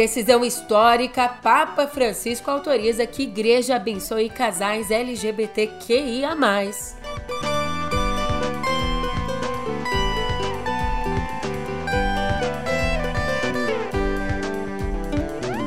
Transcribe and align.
decisão 0.00 0.42
histórica, 0.42 1.28
Papa 1.28 1.86
Francisco 1.86 2.50
autoriza 2.50 3.06
que 3.06 3.24
igreja 3.24 3.76
abençoe 3.76 4.30
casais 4.30 4.90
LGBTQIA. 4.90 6.30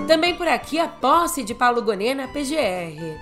Também 0.07 0.35
por 0.35 0.47
aqui 0.47 0.79
a 0.79 0.87
posse 0.87 1.43
de 1.43 1.53
Paulo 1.53 1.83
Gonet 1.83 2.15
na 2.15 2.27
PGR. 2.27 3.15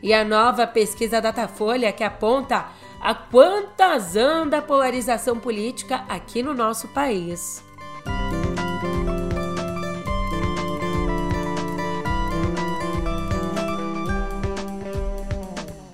E 0.00 0.14
a 0.14 0.24
nova 0.24 0.64
pesquisa 0.64 1.20
Datafolha 1.20 1.90
que 1.90 2.04
aponta 2.04 2.66
a 3.04 3.14
quantas 3.14 4.16
anda 4.16 4.58
a 4.58 4.62
polarização 4.62 5.38
política 5.38 6.06
aqui 6.08 6.42
no 6.42 6.54
nosso 6.54 6.88
país. 6.88 7.62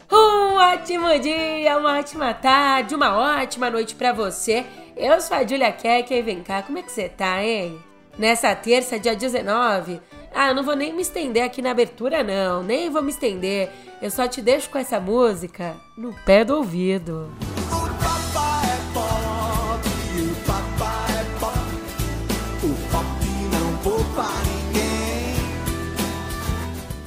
Um 0.09 0.55
ótimo 0.55 1.19
dia, 1.19 1.77
uma 1.77 1.99
ótima 1.99 2.33
tarde, 2.33 2.95
uma 2.95 3.19
ótima 3.43 3.69
noite 3.69 3.97
para 3.97 4.13
você. 4.13 4.65
Eu 4.97 5.21
sou 5.21 5.37
a 5.37 5.45
Julia 5.45 5.73
Keck 5.73 6.15
e 6.15 6.23
vem 6.23 6.45
cá, 6.45 6.63
como 6.63 6.79
é 6.79 6.83
que 6.83 6.93
você 6.93 7.09
tá, 7.09 7.43
hein? 7.43 7.77
Nessa 8.17 8.55
terça, 8.55 9.01
dia 9.01 9.17
19, 9.17 10.01
ah, 10.35 10.55
não 10.55 10.63
vou 10.63 10.77
nem 10.77 10.93
me 10.93 11.03
estender 11.03 11.43
aqui 11.43 11.61
na 11.61 11.71
abertura, 11.71 12.23
não. 12.23 12.63
Nem 12.63 12.89
vou 12.89 13.03
me 13.03 13.11
estender. 13.11 13.71
Eu 14.01 14.11
só 14.11 14.27
te 14.27 14.41
deixo 14.41 14.71
com 14.71 14.79
essa 14.79 15.01
música 15.01 15.77
no 15.97 16.13
pé 16.25 16.45
do 16.45 16.57
ouvido. 16.57 17.31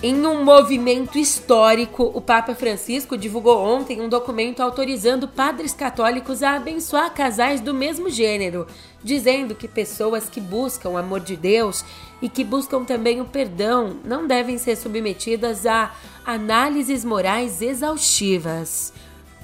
Em 0.06 0.28
um 0.28 0.44
movimento 0.44 1.18
histórico, 1.18 2.12
o 2.14 2.20
Papa 2.20 2.54
Francisco 2.54 3.18
divulgou 3.18 3.58
ontem 3.58 4.02
um 4.02 4.10
documento 4.10 4.62
autorizando 4.62 5.30
padres 5.30 5.74
católicos 5.74 6.44
a 6.44 6.58
abençoar 6.58 7.14
casais 7.14 7.62
do 7.62 7.74
mesmo 7.74 8.10
gênero, 8.10 8.68
dizendo 9.02 9.56
que 9.56 9.66
pessoas 9.66 10.28
que 10.28 10.42
buscam 10.42 10.90
o 10.90 10.98
amor 10.98 11.22
de 11.22 11.38
Deus 11.38 11.86
e 12.24 12.30
que 12.30 12.42
buscam 12.42 12.86
também 12.86 13.20
o 13.20 13.26
perdão 13.26 13.98
não 14.06 14.26
devem 14.26 14.58
ser 14.58 14.78
submetidas 14.78 15.66
a 15.66 15.92
análises 16.26 17.04
morais 17.04 17.62
exaustivas. 17.62 18.94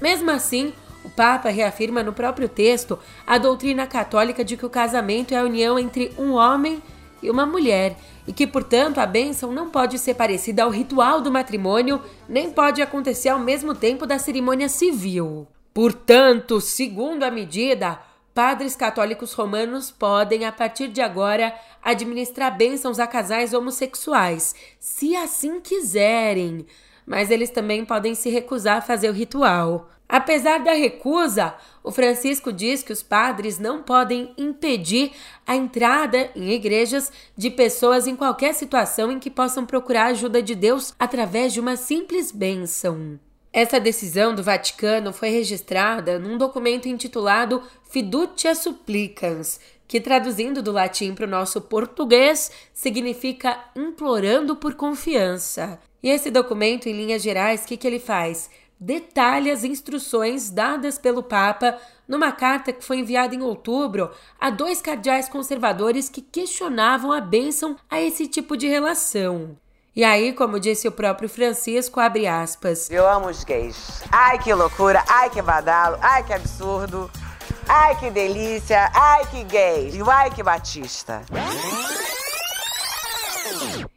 Mesmo 0.00 0.30
assim, 0.30 0.72
o 1.04 1.10
Papa 1.10 1.50
reafirma 1.50 2.02
no 2.02 2.14
próprio 2.14 2.48
texto 2.48 2.98
a 3.26 3.36
doutrina 3.36 3.86
católica 3.86 4.42
de 4.42 4.56
que 4.56 4.64
o 4.64 4.70
casamento 4.70 5.34
é 5.34 5.36
a 5.36 5.44
união 5.44 5.78
entre 5.78 6.10
um 6.16 6.32
homem 6.32 6.82
e 7.22 7.28
uma 7.28 7.44
mulher 7.44 7.98
e 8.26 8.32
que, 8.32 8.46
portanto, 8.46 8.96
a 8.96 9.04
bênção 9.04 9.52
não 9.52 9.68
pode 9.68 9.98
ser 9.98 10.14
parecida 10.14 10.62
ao 10.62 10.70
ritual 10.70 11.20
do 11.20 11.30
matrimônio, 11.30 12.00
nem 12.26 12.50
pode 12.50 12.80
acontecer 12.80 13.28
ao 13.28 13.38
mesmo 13.38 13.74
tempo 13.74 14.06
da 14.06 14.18
cerimônia 14.18 14.70
civil. 14.70 15.46
Portanto, 15.74 16.62
segundo 16.62 17.24
a 17.24 17.30
medida, 17.30 18.00
padres 18.34 18.76
católicos 18.76 19.32
romanos 19.32 19.90
podem, 19.90 20.44
a 20.44 20.52
partir 20.52 20.88
de 20.88 21.00
agora, 21.00 21.54
administrar 21.82 22.56
bênçãos 22.56 22.98
a 22.98 23.06
casais 23.06 23.52
homossexuais, 23.52 24.54
se 24.78 25.16
assim 25.16 25.60
quiserem, 25.60 26.66
mas 27.06 27.30
eles 27.30 27.50
também 27.50 27.84
podem 27.84 28.14
se 28.14 28.30
recusar 28.30 28.78
a 28.78 28.82
fazer 28.82 29.10
o 29.10 29.14
ritual. 29.14 29.88
Apesar 30.08 30.58
da 30.58 30.72
recusa, 30.72 31.54
o 31.84 31.92
Francisco 31.92 32.52
diz 32.52 32.82
que 32.82 32.92
os 32.92 33.02
padres 33.02 33.60
não 33.60 33.80
podem 33.80 34.34
impedir 34.36 35.12
a 35.46 35.54
entrada 35.54 36.30
em 36.34 36.50
igrejas 36.50 37.12
de 37.36 37.48
pessoas 37.48 38.08
em 38.08 38.16
qualquer 38.16 38.52
situação 38.54 39.12
em 39.12 39.20
que 39.20 39.30
possam 39.30 39.64
procurar 39.64 40.06
a 40.06 40.10
ajuda 40.10 40.42
de 40.42 40.56
Deus 40.56 40.94
através 40.98 41.52
de 41.52 41.60
uma 41.60 41.76
simples 41.76 42.32
bênção. 42.32 43.20
Essa 43.52 43.80
decisão 43.80 44.34
do 44.34 44.42
Vaticano 44.42 45.12
foi 45.12 45.30
registrada 45.30 46.18
num 46.18 46.38
documento 46.38 46.88
intitulado 46.88 47.62
Fiducia 47.88 48.54
Supplicans, 48.54 49.58
que 49.88 50.00
traduzindo 50.00 50.62
do 50.62 50.70
latim 50.70 51.14
para 51.14 51.26
o 51.26 51.30
nosso 51.30 51.60
português 51.60 52.50
significa 52.72 53.58
implorando 53.74 54.54
por 54.54 54.74
confiança. 54.74 55.80
E 56.02 56.08
esse 56.08 56.30
documento, 56.30 56.88
em 56.88 56.92
linhas 56.92 57.22
gerais, 57.22 57.64
o 57.64 57.66
que, 57.66 57.76
que 57.76 57.86
ele 57.86 57.98
faz? 57.98 58.48
detalha 58.80 59.52
as 59.52 59.62
instruções 59.62 60.48
dadas 60.48 60.98
pelo 60.98 61.22
Papa 61.22 61.78
numa 62.08 62.32
carta 62.32 62.72
que 62.72 62.82
foi 62.82 63.00
enviada 63.00 63.34
em 63.34 63.42
outubro 63.42 64.10
a 64.40 64.48
dois 64.48 64.80
cardeais 64.80 65.28
conservadores 65.28 66.08
que 66.08 66.22
questionavam 66.22 67.12
a 67.12 67.20
bênção 67.20 67.76
a 67.90 68.00
esse 68.00 68.26
tipo 68.26 68.56
de 68.56 68.66
relação. 68.66 69.54
E 70.00 70.04
aí, 70.04 70.32
como 70.32 70.58
disse 70.58 70.88
o 70.88 70.92
próprio 70.92 71.28
Francisco, 71.28 72.00
abre 72.00 72.26
aspas. 72.26 72.90
Eu 72.90 73.06
amo 73.06 73.28
os 73.28 73.44
gays. 73.44 74.02
Ai, 74.10 74.38
que 74.38 74.50
loucura, 74.54 75.04
ai, 75.06 75.28
que 75.28 75.42
badalo, 75.42 75.98
ai, 76.00 76.24
que 76.24 76.32
absurdo, 76.32 77.10
ai, 77.68 78.00
que 78.00 78.08
delícia, 78.08 78.90
ai, 78.94 79.26
que 79.30 79.44
gay, 79.44 79.90
e 79.90 80.00
ai, 80.10 80.30
que 80.30 80.42
batista. 80.42 81.20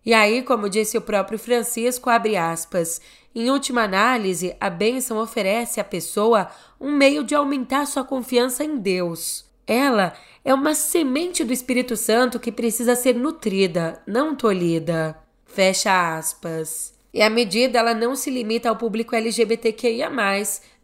E 0.06 0.14
aí, 0.14 0.44
como 0.44 0.68
disse 0.68 0.98
o 0.98 1.02
próprio 1.02 1.40
Francisco, 1.40 2.10
abre 2.10 2.36
aspas. 2.36 3.00
Em 3.34 3.50
última 3.50 3.84
análise, 3.84 4.58
a 4.60 4.70
bênção 4.70 5.18
oferece 5.20 5.80
à 5.80 5.86
pessoa 5.86 6.50
um 6.82 6.92
meio 6.92 7.24
de 7.24 7.34
aumentar 7.34 7.88
sua 7.88 8.04
confiança 8.04 8.62
em 8.62 8.76
Deus. 8.76 9.46
Ela 9.66 10.12
é 10.44 10.54
uma 10.54 10.76
semente 10.76 11.46
do 11.46 11.54
Espírito 11.54 11.96
Santo 11.96 12.42
que 12.42 12.52
precisa 12.52 12.94
ser 12.94 13.16
nutrida, 13.16 14.04
não 14.06 14.36
tolhida. 14.36 15.23
Fecha 15.54 16.18
aspas. 16.18 16.94
E 17.14 17.22
a 17.22 17.30
medida 17.30 17.78
ela 17.78 17.94
não 17.94 18.16
se 18.16 18.32
limita 18.32 18.70
ao 18.70 18.76
público 18.76 19.16
LGBTQIA+, 19.16 20.10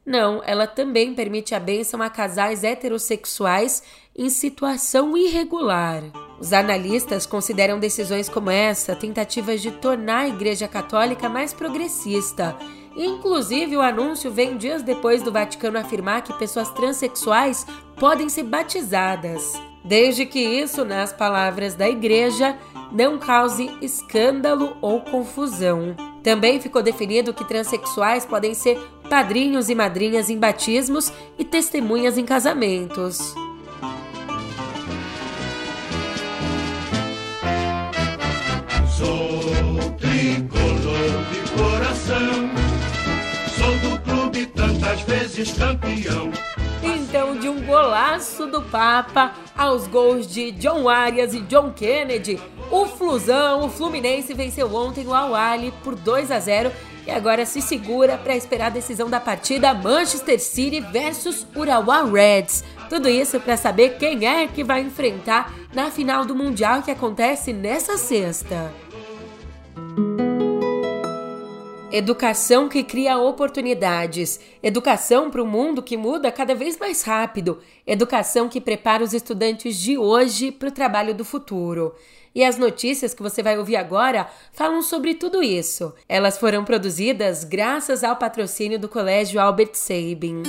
não, 0.05 0.41
ela 0.43 0.65
também 0.65 1.13
permite 1.13 1.53
a 1.53 1.59
bênção 1.59 2.01
a 2.01 2.09
casais 2.09 2.63
heterossexuais 2.63 3.83
em 4.15 4.29
situação 4.29 5.15
irregular. 5.17 6.03
Os 6.39 6.53
analistas 6.53 7.25
consideram 7.25 7.79
decisões 7.79 8.29
como 8.29 8.49
essa 8.49 8.95
tentativas 8.95 9.61
de 9.61 9.71
tornar 9.71 10.21
a 10.21 10.27
Igreja 10.27 10.67
Católica 10.67 11.29
mais 11.29 11.53
progressista. 11.53 12.55
Inclusive, 12.95 13.77
o 13.77 13.81
anúncio 13.81 14.31
vem 14.31 14.57
dias 14.57 14.81
depois 14.81 15.21
do 15.21 15.31
Vaticano 15.31 15.77
afirmar 15.77 16.23
que 16.23 16.33
pessoas 16.39 16.69
transexuais 16.69 17.65
podem 17.99 18.29
ser 18.29 18.43
batizadas, 18.43 19.53
desde 19.83 20.25
que 20.25 20.39
isso, 20.39 20.83
nas 20.83 21.13
palavras 21.13 21.75
da 21.75 21.87
Igreja, 21.87 22.57
não 22.91 23.17
cause 23.17 23.69
escândalo 23.81 24.77
ou 24.81 25.01
confusão. 25.01 25.95
Também 26.23 26.59
ficou 26.59 26.81
definido 26.83 27.33
que 27.33 27.45
transexuais 27.45 28.25
podem 28.25 28.53
ser 28.53 28.77
padrinhos 29.09 29.69
e 29.69 29.75
madrinhas 29.75 30.29
em 30.29 30.37
batismos 30.37 31.11
e 31.37 31.43
testemunhas 31.43 32.17
em 32.17 32.25
casamentos. 32.25 33.33
Sou 38.97 39.39
tricolor 39.97 41.23
de 41.31 41.51
coração, 41.57 42.49
sou 43.57 43.89
do 43.89 44.01
clube 44.01 44.45
tantas 44.47 45.01
vezes 45.01 45.53
campeão. 45.53 46.31
Então, 46.83 47.35
de 47.37 47.49
um 47.49 47.65
golaço 47.65 48.45
do 48.45 48.61
Papa 48.61 49.33
aos 49.57 49.87
gols 49.87 50.27
de 50.27 50.51
John 50.51 50.87
Arias 50.87 51.33
e 51.33 51.39
John 51.41 51.71
Kennedy, 51.71 52.39
o 52.71 52.85
Flusão, 52.85 53.65
o 53.65 53.69
Fluminense 53.69 54.33
venceu 54.33 54.73
ontem 54.73 55.07
o 55.07 55.13
Al 55.13 55.31
por 55.83 55.95
2 55.95 56.31
a 56.31 56.39
0 56.39 56.71
e 57.07 57.11
agora 57.11 57.45
se 57.45 57.61
segura 57.61 58.17
para 58.17 58.35
esperar 58.35 58.67
a 58.67 58.69
decisão 58.69 59.09
da 59.09 59.19
partida 59.19 59.73
Manchester 59.73 60.39
City 60.39 60.79
versus 60.79 61.47
Urawa 61.55 62.03
Reds. 62.03 62.63
Tudo 62.87 63.09
isso 63.09 63.39
para 63.39 63.57
saber 63.57 63.97
quem 63.97 64.27
é 64.27 64.47
que 64.47 64.63
vai 64.63 64.81
enfrentar 64.81 65.53
na 65.73 65.89
final 65.89 66.25
do 66.25 66.35
Mundial 66.35 66.83
que 66.83 66.91
acontece 66.91 67.51
nessa 67.51 67.97
sexta. 67.97 68.71
Educação 71.91 72.69
que 72.69 72.83
cria 72.83 73.17
oportunidades. 73.17 74.39
Educação 74.61 75.31
para 75.31 75.41
um 75.41 75.47
mundo 75.47 75.81
que 75.81 75.97
muda 75.97 76.31
cada 76.31 76.53
vez 76.53 76.77
mais 76.77 77.01
rápido. 77.01 77.57
Educação 77.85 78.47
que 78.47 78.61
prepara 78.61 79.03
os 79.03 79.11
estudantes 79.11 79.75
de 79.75 79.97
hoje 79.97 80.51
para 80.51 80.69
o 80.69 80.71
trabalho 80.71 81.15
do 81.15 81.25
futuro. 81.25 81.95
E 82.33 82.43
as 82.43 82.57
notícias 82.57 83.13
que 83.13 83.21
você 83.21 83.41
vai 83.41 83.57
ouvir 83.57 83.75
agora 83.75 84.29
falam 84.51 84.81
sobre 84.81 85.15
tudo 85.15 85.41
isso. 85.41 85.93
Elas 86.07 86.37
foram 86.37 86.63
produzidas 86.63 87.43
graças 87.43 88.03
ao 88.03 88.15
patrocínio 88.15 88.79
do 88.79 88.87
Colégio 88.87 89.39
Albert 89.39 89.71
Sabin. 89.73 90.43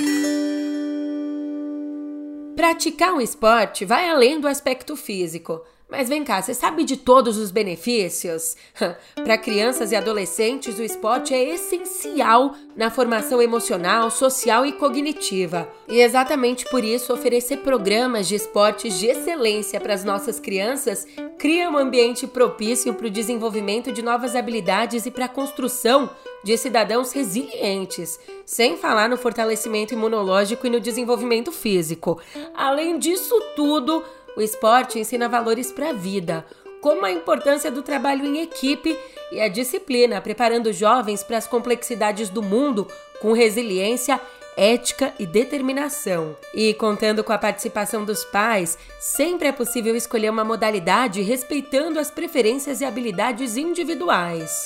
Praticar 2.55 3.15
um 3.15 3.21
esporte 3.21 3.85
vai 3.85 4.09
além 4.09 4.39
do 4.39 4.47
aspecto 4.47 4.95
físico 4.95 5.63
Mas 5.91 6.09
vem 6.09 6.23
cá, 6.23 6.41
você 6.41 6.55
sabe 6.55 6.85
de 6.85 6.97
todos 6.97 7.37
os 7.37 7.51
benefícios? 7.51 8.57
Para 9.17 9.37
crianças 9.37 9.91
e 9.91 9.97
adolescentes, 9.97 10.79
o 10.79 10.83
esporte 10.83 11.35
é 11.35 11.55
essencial 11.55 12.55
na 12.77 12.91
formação 12.91 13.43
emocional, 13.43 14.11
social 14.11 14.65
e 14.65 14.73
cognitiva. 14.73 15.69
E 15.89 16.01
exatamente 16.01 16.65
por 16.71 16.85
isso, 16.85 17.13
oferecer 17.13 17.59
programas 17.59 18.29
de 18.29 18.37
esportes 18.37 18.99
de 18.99 19.07
excelência 19.07 19.81
para 19.81 19.93
as 19.93 20.05
nossas 20.05 20.39
crianças 20.39 21.07
cria 21.37 21.71
um 21.71 21.77
ambiente 21.79 22.27
propício 22.27 22.95
para 22.95 23.07
o 23.07 23.11
desenvolvimento 23.11 23.91
de 23.91 24.03
novas 24.03 24.37
habilidades 24.37 25.07
e 25.07 25.11
para 25.11 25.25
a 25.25 25.29
construção 25.29 26.11
de 26.45 26.57
cidadãos 26.57 27.13
resilientes, 27.13 28.19
sem 28.45 28.77
falar 28.77 29.09
no 29.09 29.17
fortalecimento 29.17 29.95
imunológico 29.95 30.67
e 30.67 30.71
no 30.71 30.81
desenvolvimento 30.81 31.53
físico. 31.53 32.21
Além 32.55 32.99
disso 32.99 33.35
tudo, 33.57 34.03
o 34.37 34.41
esporte 34.41 34.99
ensina 34.99 35.29
valores 35.29 35.73
para 35.73 35.91
a 35.91 35.93
vida, 35.93 36.45
como 36.81 37.05
a 37.05 37.11
importância 37.11 37.71
do 37.71 37.83
trabalho 37.83 38.25
em 38.25 38.41
equipe 38.41 38.97
e 39.31 39.41
a 39.41 39.49
disciplina, 39.49 40.21
preparando 40.21 40.73
jovens 40.73 41.23
para 41.23 41.37
as 41.37 41.47
complexidades 41.47 42.29
do 42.29 42.43
mundo 42.43 42.87
com 43.21 43.33
resiliência, 43.33 44.21
ética 44.57 45.15
e 45.19 45.27
determinação. 45.27 46.37
E 46.55 46.75
contando 46.75 47.23
com 47.23 47.33
a 47.33 47.39
participação 47.39 48.05
dos 48.05 48.25
pais, 48.25 48.79
sempre 48.99 49.49
é 49.49 49.53
possível 49.53 49.95
escolher 49.95 50.31
uma 50.31 50.45
modalidade 50.45 51.21
respeitando 51.23 51.99
as 51.99 52.11
preferências 52.11 52.81
e 52.81 52.85
habilidades 52.85 53.57
individuais. 53.57 54.63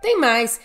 Tem 0.00 0.18
mais! 0.18 0.60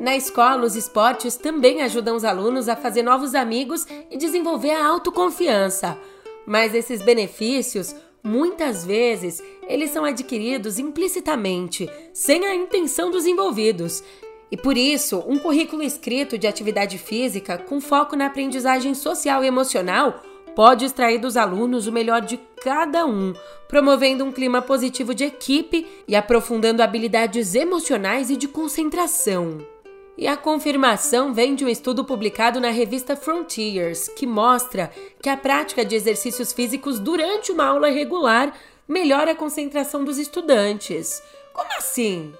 Na 0.00 0.16
escola, 0.16 0.64
os 0.64 0.76
esportes 0.76 1.36
também 1.36 1.82
ajudam 1.82 2.16
os 2.16 2.24
alunos 2.24 2.68
a 2.68 2.76
fazer 2.76 3.02
novos 3.02 3.34
amigos 3.34 3.86
e 4.10 4.16
desenvolver 4.16 4.70
a 4.70 4.86
autoconfiança. 4.86 5.98
Mas 6.46 6.74
esses 6.74 7.02
benefícios, 7.02 7.94
muitas 8.22 8.84
vezes, 8.84 9.42
eles 9.68 9.90
são 9.90 10.04
adquiridos 10.04 10.78
implicitamente, 10.78 11.88
sem 12.12 12.44
a 12.44 12.54
intenção 12.54 13.10
dos 13.10 13.26
envolvidos. 13.26 14.02
E 14.50 14.56
por 14.56 14.76
isso, 14.76 15.24
um 15.26 15.38
currículo 15.38 15.82
escrito 15.82 16.36
de 16.36 16.46
atividade 16.46 16.98
física 16.98 17.56
com 17.56 17.80
foco 17.80 18.14
na 18.14 18.26
aprendizagem 18.26 18.94
social 18.94 19.42
e 19.42 19.46
emocional 19.46 20.22
pode 20.54 20.84
extrair 20.84 21.18
dos 21.18 21.36
alunos 21.36 21.86
o 21.86 21.92
melhor 21.92 22.20
de 22.20 22.38
cada 22.62 23.06
um, 23.06 23.32
promovendo 23.66 24.24
um 24.24 24.30
clima 24.30 24.60
positivo 24.60 25.14
de 25.14 25.24
equipe 25.24 25.86
e 26.06 26.14
aprofundando 26.14 26.82
habilidades 26.82 27.54
emocionais 27.54 28.28
e 28.30 28.36
de 28.36 28.46
concentração. 28.46 29.71
E 30.16 30.26
a 30.26 30.36
confirmação 30.36 31.32
vem 31.32 31.54
de 31.54 31.64
um 31.64 31.68
estudo 31.68 32.04
publicado 32.04 32.60
na 32.60 32.70
revista 32.70 33.16
Frontiers, 33.16 34.08
que 34.08 34.26
mostra 34.26 34.90
que 35.22 35.28
a 35.28 35.36
prática 35.36 35.84
de 35.84 35.96
exercícios 35.96 36.52
físicos 36.52 36.98
durante 36.98 37.50
uma 37.50 37.64
aula 37.64 37.88
regular 37.88 38.52
melhora 38.86 39.32
a 39.32 39.34
concentração 39.34 40.04
dos 40.04 40.18
estudantes. 40.18 41.22
Como 41.54 41.68
assim? 41.78 42.34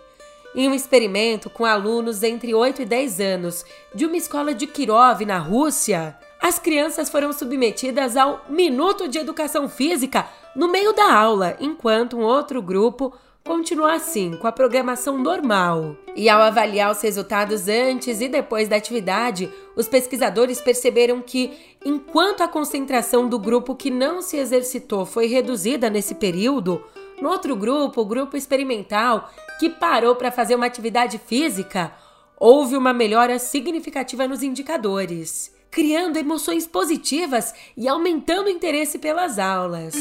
Em 0.55 0.69
um 0.69 0.75
experimento 0.75 1.49
com 1.49 1.65
alunos 1.65 2.23
entre 2.23 2.53
8 2.53 2.83
e 2.83 2.85
10 2.85 3.21
anos 3.21 3.65
de 3.95 4.05
uma 4.05 4.19
escola 4.19 4.55
de 4.55 4.67
Kirov, 4.67 5.25
na 5.25 5.39
Rússia, 5.39 6.15
as 6.43 6.59
crianças 6.59 7.09
foram 7.09 7.33
submetidas 7.33 8.19
ao 8.19 8.45
Minuto 8.51 9.09
de 9.09 9.19
Educação 9.19 9.67
Física 9.67 10.29
no 10.55 10.69
meio 10.69 10.93
da 10.93 11.15
aula, 11.15 11.57
enquanto 11.59 12.19
um 12.19 12.23
outro 12.23 12.61
grupo 12.61 13.15
continua 13.45 13.95
assim, 13.95 14.37
com 14.37 14.47
a 14.47 14.53
programação 14.53 15.19
normal. 15.19 15.97
E 16.15 16.29
ao 16.29 16.41
avaliar 16.41 16.91
os 16.91 17.01
resultados 17.01 17.69
antes 17.69 18.21
e 18.21 18.29
depois 18.29 18.69
da 18.69 18.77
atividade, 18.77 19.51
os 19.77 19.89
pesquisadores 19.89 20.61
perceberam 20.61 21.21
que, 21.21 21.53
enquanto 21.85 22.43
a 22.43 22.49
concentração 22.49 23.29
do 23.29 23.39
grupo 23.39 23.75
que 23.75 23.91
não 23.91 24.23
se 24.23 24.37
exercitou 24.37 25.05
foi 25.05 25.27
reduzida 25.27 25.91
nesse 25.91 26.15
período, 26.15 26.83
no 27.21 27.29
outro 27.29 27.55
grupo, 27.55 28.01
o 28.01 28.07
grupo 28.07 28.37
experimental, 28.37 29.31
que 29.59 29.71
parou 29.71 30.17
para 30.17 30.33
fazer 30.33 30.55
uma 30.55 30.67
atividade 30.67 31.19
física, 31.19 31.93
houve 32.37 32.77
uma 32.77 32.93
melhora 32.93 33.39
significativa 33.39 34.27
nos 34.27 34.43
indicadores, 34.43 35.55
criando 35.71 36.17
emoções 36.17 36.67
positivas 36.67 37.55
e 37.77 37.87
aumentando 37.87 38.47
o 38.47 38.51
interesse 38.51 38.99
pelas 38.99 39.39
aulas. 39.39 39.95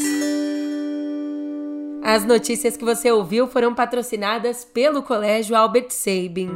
As 2.04 2.24
notícias 2.24 2.76
que 2.76 2.84
você 2.84 3.12
ouviu 3.12 3.46
foram 3.46 3.72
patrocinadas 3.74 4.64
pelo 4.64 5.04
Colégio 5.04 5.54
Albert 5.54 5.90
Sabin. 5.90 6.50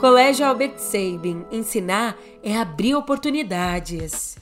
Colégio 0.00 0.46
Albert 0.46 0.78
Sabin. 0.78 1.44
Ensinar 1.50 2.16
é 2.44 2.56
abrir 2.56 2.94
oportunidades. 2.94 4.36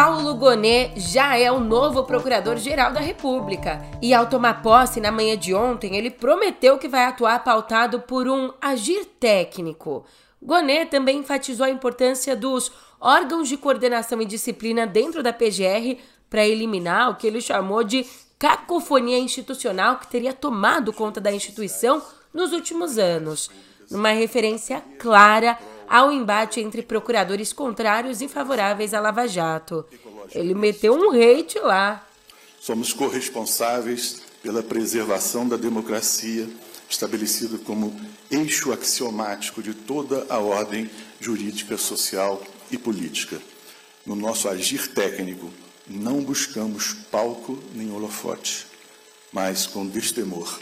Paulo 0.00 0.36
Gonet 0.36 0.92
já 0.94 1.36
é 1.36 1.50
o 1.50 1.58
novo 1.58 2.04
Procurador-Geral 2.04 2.92
da 2.92 3.00
República. 3.00 3.84
E 4.00 4.14
ao 4.14 4.28
tomar 4.28 4.62
posse 4.62 5.00
na 5.00 5.10
manhã 5.10 5.36
de 5.36 5.52
ontem, 5.52 5.96
ele 5.96 6.08
prometeu 6.08 6.78
que 6.78 6.86
vai 6.86 7.02
atuar 7.02 7.42
pautado 7.42 7.98
por 7.98 8.28
um 8.28 8.52
agir 8.60 9.04
técnico. 9.18 10.04
Gonet 10.40 10.88
também 10.88 11.18
enfatizou 11.18 11.66
a 11.66 11.70
importância 11.70 12.36
dos 12.36 12.70
órgãos 13.00 13.48
de 13.48 13.56
coordenação 13.56 14.22
e 14.22 14.24
disciplina 14.24 14.86
dentro 14.86 15.20
da 15.20 15.32
PGR 15.32 15.98
para 16.30 16.46
eliminar 16.46 17.10
o 17.10 17.16
que 17.16 17.26
ele 17.26 17.40
chamou 17.40 17.82
de 17.82 18.06
cacofonia 18.38 19.18
institucional 19.18 19.98
que 19.98 20.06
teria 20.06 20.32
tomado 20.32 20.92
conta 20.92 21.20
da 21.20 21.32
instituição 21.32 22.00
nos 22.32 22.52
últimos 22.52 22.98
anos, 22.98 23.50
numa 23.90 24.10
referência 24.10 24.80
clara 24.96 25.58
ao 25.88 26.12
embate 26.12 26.60
entre 26.60 26.82
procuradores 26.82 27.52
contrários 27.52 28.20
e 28.20 28.28
favoráveis 28.28 28.92
à 28.92 29.00
Lava 29.00 29.26
Jato. 29.26 29.84
Ele 30.34 30.54
meteu 30.54 30.94
um 30.94 31.10
hate 31.10 31.58
lá. 31.58 32.06
Somos 32.60 32.92
corresponsáveis 32.92 34.22
pela 34.42 34.62
preservação 34.62 35.48
da 35.48 35.56
democracia, 35.56 36.48
estabelecido 36.88 37.58
como 37.58 37.98
eixo 38.30 38.72
axiomático 38.72 39.62
de 39.62 39.74
toda 39.74 40.26
a 40.28 40.38
ordem 40.38 40.90
jurídica, 41.20 41.76
social 41.76 42.42
e 42.70 42.78
política. 42.78 43.40
No 44.04 44.14
nosso 44.14 44.48
agir 44.48 44.88
técnico, 44.88 45.50
não 45.86 46.22
buscamos 46.22 46.92
palco 47.10 47.58
nem 47.74 47.90
holofote, 47.90 48.66
mas 49.32 49.66
com 49.66 49.86
destemor. 49.86 50.60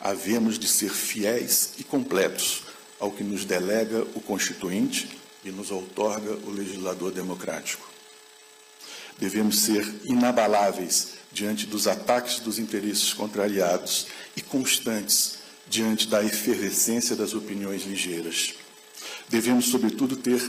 Havemos 0.00 0.58
de 0.58 0.66
ser 0.66 0.90
fiéis 0.90 1.74
e 1.78 1.84
completos 1.84 2.64
ao 3.02 3.10
que 3.10 3.24
nos 3.24 3.44
delega 3.44 4.06
o 4.14 4.20
Constituinte 4.20 5.18
e 5.44 5.50
nos 5.50 5.72
outorga 5.72 6.38
o 6.46 6.50
legislador 6.52 7.10
democrático. 7.10 7.84
Devemos 9.18 9.62
ser 9.62 9.84
inabaláveis 10.04 11.14
diante 11.32 11.66
dos 11.66 11.88
ataques 11.88 12.38
dos 12.38 12.60
interesses 12.60 13.12
contrariados 13.12 14.06
e 14.36 14.40
constantes 14.40 15.38
diante 15.68 16.06
da 16.06 16.22
efervescência 16.22 17.16
das 17.16 17.34
opiniões 17.34 17.82
ligeiras. 17.82 18.54
Devemos, 19.28 19.66
sobretudo, 19.66 20.14
ter 20.16 20.40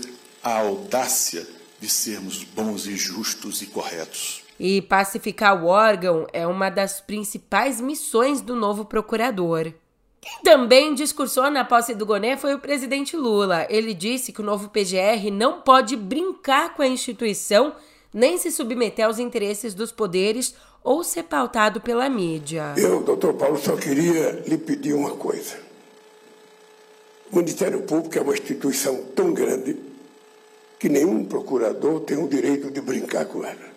a 0.43 0.59
audácia 0.59 1.47
de 1.81 1.89
sermos 1.89 2.43
bons 2.43 2.85
e 2.85 2.95
justos 2.95 3.63
e 3.63 3.65
corretos. 3.65 4.43
E 4.59 4.79
pacificar 4.79 5.59
o 5.63 5.65
órgão 5.65 6.27
é 6.31 6.45
uma 6.45 6.69
das 6.69 7.01
principais 7.01 7.81
missões 7.81 8.41
do 8.41 8.55
novo 8.55 8.85
procurador. 8.85 9.73
Quem 10.23 10.39
também 10.41 10.95
discursou 10.95 11.51
na 11.51 11.65
posse 11.65 11.93
do 11.93 12.05
Goné 12.05 12.37
foi 12.37 12.53
o 12.55 12.59
presidente 12.59 13.17
Lula. 13.17 13.67
Ele 13.69 13.93
disse 13.93 14.31
que 14.31 14.39
o 14.39 14.43
novo 14.43 14.69
PGR 14.69 15.29
não 15.29 15.59
pode 15.59 15.97
brincar 15.97 16.73
com 16.73 16.81
a 16.81 16.87
instituição 16.87 17.75
nem 18.13 18.37
se 18.37 18.49
submeter 18.49 19.05
aos 19.05 19.19
interesses 19.19 19.73
dos 19.73 19.91
poderes 19.91 20.55
ou 20.81 21.03
ser 21.03 21.23
pautado 21.23 21.81
pela 21.81 22.07
mídia. 22.07 22.73
Eu, 22.77 23.03
doutor 23.03 23.33
Paulo, 23.33 23.57
só 23.57 23.75
queria 23.75 24.41
lhe 24.47 24.57
pedir 24.57 24.93
uma 24.93 25.11
coisa. 25.17 25.57
O 27.29 27.35
Ministério 27.35 27.81
Público 27.81 28.17
é 28.17 28.21
uma 28.21 28.33
instituição 28.33 29.03
tão 29.13 29.33
grande 29.33 29.75
que 30.79 30.87
nenhum 30.87 31.25
procurador 31.25 31.99
tem 31.99 32.17
o 32.17 32.29
direito 32.29 32.71
de 32.71 32.79
brincar 32.79 33.25
com 33.25 33.43
ela. 33.43 33.73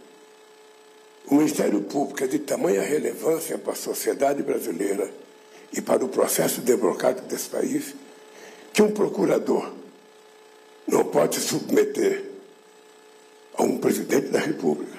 O 1.26 1.34
Ministério 1.34 1.80
Público 1.80 2.22
é 2.22 2.28
de 2.28 2.38
tamanha 2.38 2.82
relevância 2.82 3.58
para 3.58 3.72
a 3.72 3.76
sociedade 3.76 4.44
brasileira 4.44 5.25
e 5.72 5.80
para 5.80 6.04
o 6.04 6.08
processo 6.08 6.60
democrático 6.60 7.26
desse 7.26 7.48
país 7.48 7.94
que 8.72 8.82
um 8.82 8.90
procurador 8.90 9.72
não 10.86 11.04
pode 11.04 11.40
submeter 11.40 12.24
a 13.56 13.62
um 13.62 13.78
presidente 13.78 14.28
da 14.28 14.38
República, 14.38 14.98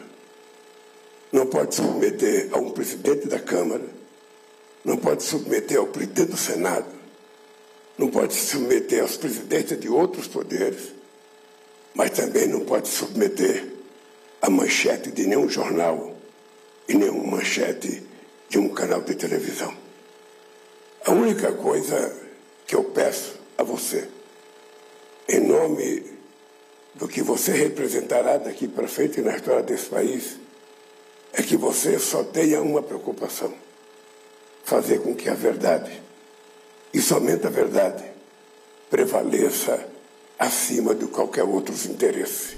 não 1.32 1.46
pode 1.46 1.76
submeter 1.76 2.50
a 2.52 2.58
um 2.58 2.72
presidente 2.72 3.28
da 3.28 3.40
Câmara, 3.40 3.86
não 4.84 4.98
pode 4.98 5.24
submeter 5.24 5.78
ao 5.78 5.88
presidente 5.88 6.32
do 6.32 6.38
Senado, 6.38 6.88
não 7.98 8.10
pode 8.10 8.34
submeter 8.34 9.02
aos 9.02 9.18
presidentes 9.18 9.80
de 9.80 9.90
outros 9.90 10.28
poderes, 10.28 10.94
mas 11.94 12.12
também 12.12 12.48
não 12.48 12.62
pode 12.62 12.88
submeter 12.88 13.66
à 14.42 14.50
manchete 14.50 15.12
de 15.12 15.26
nenhum 15.26 15.50
jornal 15.50 16.16
e 16.88 16.94
nenhuma 16.94 17.38
manchete 17.38 18.04
de 18.50 18.58
um 18.60 18.70
canal 18.70 19.02
de 19.02 19.16
televisão. 19.16 19.87
A 21.08 21.12
única 21.12 21.54
coisa 21.54 22.14
que 22.66 22.76
eu 22.76 22.84
peço 22.84 23.40
a 23.58 23.64
você, 23.64 24.10
em 25.30 25.40
nome 25.40 26.04
do 26.96 27.08
que 27.08 27.22
você 27.22 27.54
representará 27.54 28.36
daqui 28.36 28.68
para 28.68 28.90
frente 28.90 29.22
na 29.22 29.38
história 29.38 29.64
desse 29.64 29.86
país, 29.86 30.38
é 31.32 31.42
que 31.42 31.56
você 31.56 31.98
só 31.98 32.26
tenha 32.26 32.62
uma 32.62 32.84
preocupação: 32.84 33.54
fazer 34.66 35.00
com 35.02 35.16
que 35.16 35.30
a 35.30 35.34
verdade, 35.34 36.04
e 36.94 37.00
somente 37.00 37.48
a 37.48 37.50
verdade, 37.50 38.04
prevaleça 38.90 39.88
acima 40.38 40.94
de 40.94 41.08
qualquer 41.08 41.44
outros 41.44 41.86
interesse. 41.86 42.58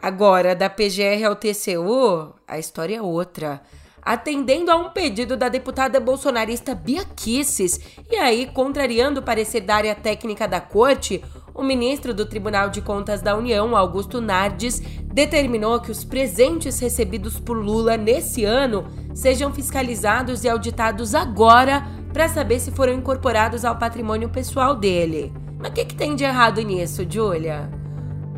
Agora, 0.00 0.54
da 0.54 0.70
PGR 0.70 1.24
ao 1.26 1.34
TCU, 1.34 2.32
a 2.46 2.56
história 2.56 2.98
é 2.98 3.02
outra. 3.02 3.60
Atendendo 4.02 4.70
a 4.70 4.76
um 4.76 4.90
pedido 4.90 5.36
da 5.36 5.48
deputada 5.48 6.00
bolsonarista 6.00 6.74
Bia 6.74 7.04
Kisses, 7.04 7.80
e 8.10 8.16
aí 8.16 8.46
contrariando 8.46 9.20
o 9.20 9.22
parecer 9.22 9.60
da 9.60 9.76
área 9.76 9.94
técnica 9.94 10.48
da 10.48 10.60
corte, 10.60 11.22
o 11.54 11.62
ministro 11.62 12.14
do 12.14 12.24
Tribunal 12.24 12.70
de 12.70 12.80
Contas 12.80 13.20
da 13.20 13.36
União, 13.36 13.76
Augusto 13.76 14.20
Nardes, 14.20 14.80
determinou 15.04 15.80
que 15.80 15.90
os 15.90 16.04
presentes 16.04 16.78
recebidos 16.80 17.38
por 17.38 17.56
Lula 17.56 17.96
nesse 17.96 18.44
ano 18.44 18.86
sejam 19.14 19.52
fiscalizados 19.52 20.44
e 20.44 20.48
auditados 20.48 21.14
agora 21.14 21.84
para 22.12 22.28
saber 22.28 22.60
se 22.60 22.70
foram 22.70 22.94
incorporados 22.94 23.64
ao 23.64 23.76
patrimônio 23.76 24.28
pessoal 24.28 24.74
dele. 24.74 25.32
Mas 25.58 25.70
o 25.70 25.74
que, 25.74 25.84
que 25.84 25.94
tem 25.94 26.16
de 26.16 26.24
errado 26.24 26.62
nisso, 26.62 27.04
Julia? 27.08 27.70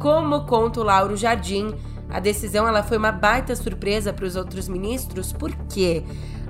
Como 0.01 0.45
conta 0.45 0.81
o 0.81 0.85
Lauro 0.85 1.17
Jardim, 1.17 1.73
a 2.13 2.21
decisão 2.21 2.69
ela 2.69 2.83
foi 2.83 2.99
uma 2.99 3.11
baita 3.11 3.57
surpresa 3.57 4.13
para 4.13 4.27
os 4.27 4.37
outros 4.37 4.69
ministros, 4.69 5.33
porque 5.33 6.05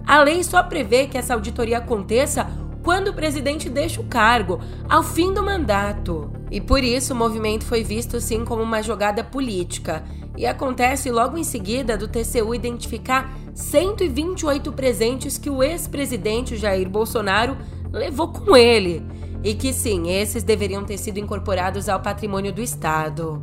a 0.04 0.20
lei 0.22 0.42
só 0.42 0.62
prevê 0.62 1.06
que 1.06 1.16
essa 1.16 1.34
auditoria 1.34 1.78
aconteça 1.78 2.46
quando 2.82 3.08
o 3.08 3.14
presidente 3.14 3.70
deixa 3.70 4.00
o 4.00 4.04
cargo, 4.04 4.60
ao 4.88 5.04
fim 5.04 5.32
do 5.32 5.42
mandato. 5.42 6.32
E 6.50 6.60
por 6.60 6.82
isso 6.82 7.14
o 7.14 7.16
movimento 7.16 7.64
foi 7.64 7.84
visto 7.84 8.20
sim 8.20 8.44
como 8.44 8.60
uma 8.60 8.82
jogada 8.82 9.22
política. 9.22 10.02
E 10.36 10.44
acontece 10.46 11.10
logo 11.10 11.38
em 11.38 11.44
seguida 11.44 11.96
do 11.96 12.08
TCU 12.08 12.54
identificar 12.54 13.32
128 13.54 14.72
presentes 14.72 15.38
que 15.38 15.48
o 15.48 15.62
ex-presidente 15.62 16.56
Jair 16.56 16.88
Bolsonaro 16.88 17.56
levou 17.92 18.28
com 18.28 18.56
ele 18.56 19.06
e 19.44 19.54
que 19.54 19.72
sim, 19.72 20.10
esses 20.10 20.42
deveriam 20.42 20.84
ter 20.84 20.98
sido 20.98 21.18
incorporados 21.18 21.88
ao 21.88 22.00
patrimônio 22.00 22.52
do 22.52 22.62
Estado. 22.62 23.42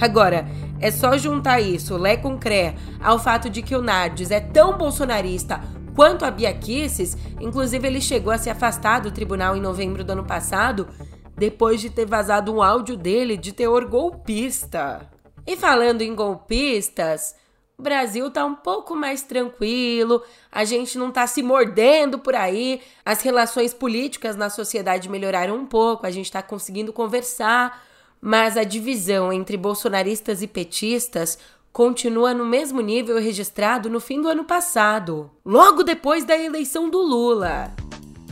Agora, 0.00 0.46
é 0.80 0.90
só 0.90 1.18
juntar 1.18 1.60
isso, 1.60 1.96
Lé 1.96 2.16
com 2.16 2.38
Cré, 2.38 2.74
ao 2.98 3.18
fato 3.18 3.50
de 3.50 3.60
que 3.60 3.76
o 3.76 3.82
Nardes 3.82 4.30
é 4.30 4.40
tão 4.40 4.78
bolsonarista 4.78 5.60
quanto 5.94 6.24
a 6.24 6.30
Bia 6.30 6.54
Kicis, 6.54 7.16
inclusive 7.38 7.86
ele 7.86 8.00
chegou 8.00 8.32
a 8.32 8.38
se 8.38 8.48
afastar 8.48 9.00
do 9.00 9.10
tribunal 9.10 9.54
em 9.56 9.60
novembro 9.60 10.02
do 10.02 10.12
ano 10.12 10.24
passado, 10.24 10.88
depois 11.36 11.80
de 11.80 11.90
ter 11.90 12.06
vazado 12.06 12.54
um 12.54 12.62
áudio 12.62 12.96
dele 12.96 13.36
de 13.36 13.52
teor 13.52 13.84
golpista. 13.84 15.10
E 15.46 15.56
falando 15.56 16.00
em 16.00 16.14
golpistas, 16.14 17.34
o 17.76 17.82
Brasil 17.82 18.30
tá 18.30 18.44
um 18.44 18.54
pouco 18.54 18.94
mais 18.94 19.22
tranquilo, 19.22 20.22
a 20.50 20.64
gente 20.64 20.96
não 20.96 21.10
tá 21.10 21.26
se 21.26 21.42
mordendo 21.42 22.18
por 22.18 22.34
aí, 22.34 22.80
as 23.04 23.20
relações 23.20 23.74
políticas 23.74 24.36
na 24.36 24.48
sociedade 24.48 25.08
melhoraram 25.08 25.56
um 25.56 25.66
pouco, 25.66 26.06
a 26.06 26.10
gente 26.10 26.32
tá 26.32 26.42
conseguindo 26.42 26.92
conversar, 26.92 27.82
mas 28.20 28.56
a 28.56 28.64
divisão 28.64 29.32
entre 29.32 29.56
bolsonaristas 29.56 30.42
e 30.42 30.46
petistas 30.46 31.38
continua 31.72 32.34
no 32.34 32.44
mesmo 32.44 32.80
nível 32.80 33.18
registrado 33.20 33.88
no 33.88 34.00
fim 34.00 34.20
do 34.20 34.28
ano 34.28 34.44
passado, 34.44 35.30
logo 35.44 35.82
depois 35.82 36.24
da 36.24 36.36
eleição 36.36 36.90
do 36.90 36.98
Lula. 36.98 37.72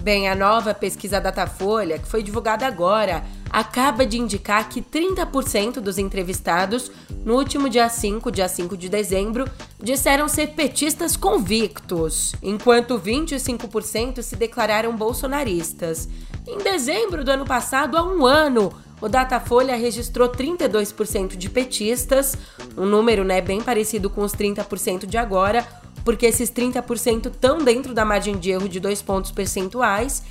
Bem, 0.00 0.28
a 0.28 0.34
nova 0.34 0.72
pesquisa 0.72 1.20
Datafolha, 1.20 1.98
que 1.98 2.08
foi 2.08 2.22
divulgada 2.22 2.66
agora, 2.66 3.24
acaba 3.50 4.06
de 4.06 4.18
indicar 4.18 4.68
que 4.68 4.80
30% 4.80 5.80
dos 5.80 5.98
entrevistados 5.98 6.90
no 7.24 7.34
último 7.34 7.68
dia 7.68 7.88
5, 7.88 8.30
dia 8.30 8.48
5 8.48 8.76
de 8.76 8.88
dezembro, 8.88 9.48
disseram 9.82 10.28
ser 10.28 10.48
petistas 10.48 11.16
convictos, 11.16 12.32
enquanto 12.42 12.98
25% 12.98 14.22
se 14.22 14.36
declararam 14.36 14.96
bolsonaristas. 14.96 16.08
Em 16.46 16.58
dezembro 16.58 17.24
do 17.24 17.30
ano 17.30 17.44
passado, 17.44 17.96
há 17.96 18.02
um 18.02 18.24
ano, 18.24 18.72
o 19.00 19.08
Datafolha 19.08 19.76
registrou 19.76 20.28
32% 20.28 21.36
de 21.36 21.48
petistas, 21.48 22.36
um 22.76 22.86
número 22.86 23.24
né, 23.24 23.40
bem 23.40 23.60
parecido 23.60 24.10
com 24.10 24.22
os 24.22 24.32
30% 24.32 25.06
de 25.06 25.16
agora, 25.16 25.66
porque 26.04 26.26
esses 26.26 26.50
30% 26.50 27.26
estão 27.26 27.58
dentro 27.58 27.94
da 27.94 28.04
margem 28.04 28.36
de 28.36 28.50
erro 28.50 28.68
de 28.68 28.80
dois 28.80 29.02
pontos 29.02 29.30
percentuais, 29.30 30.22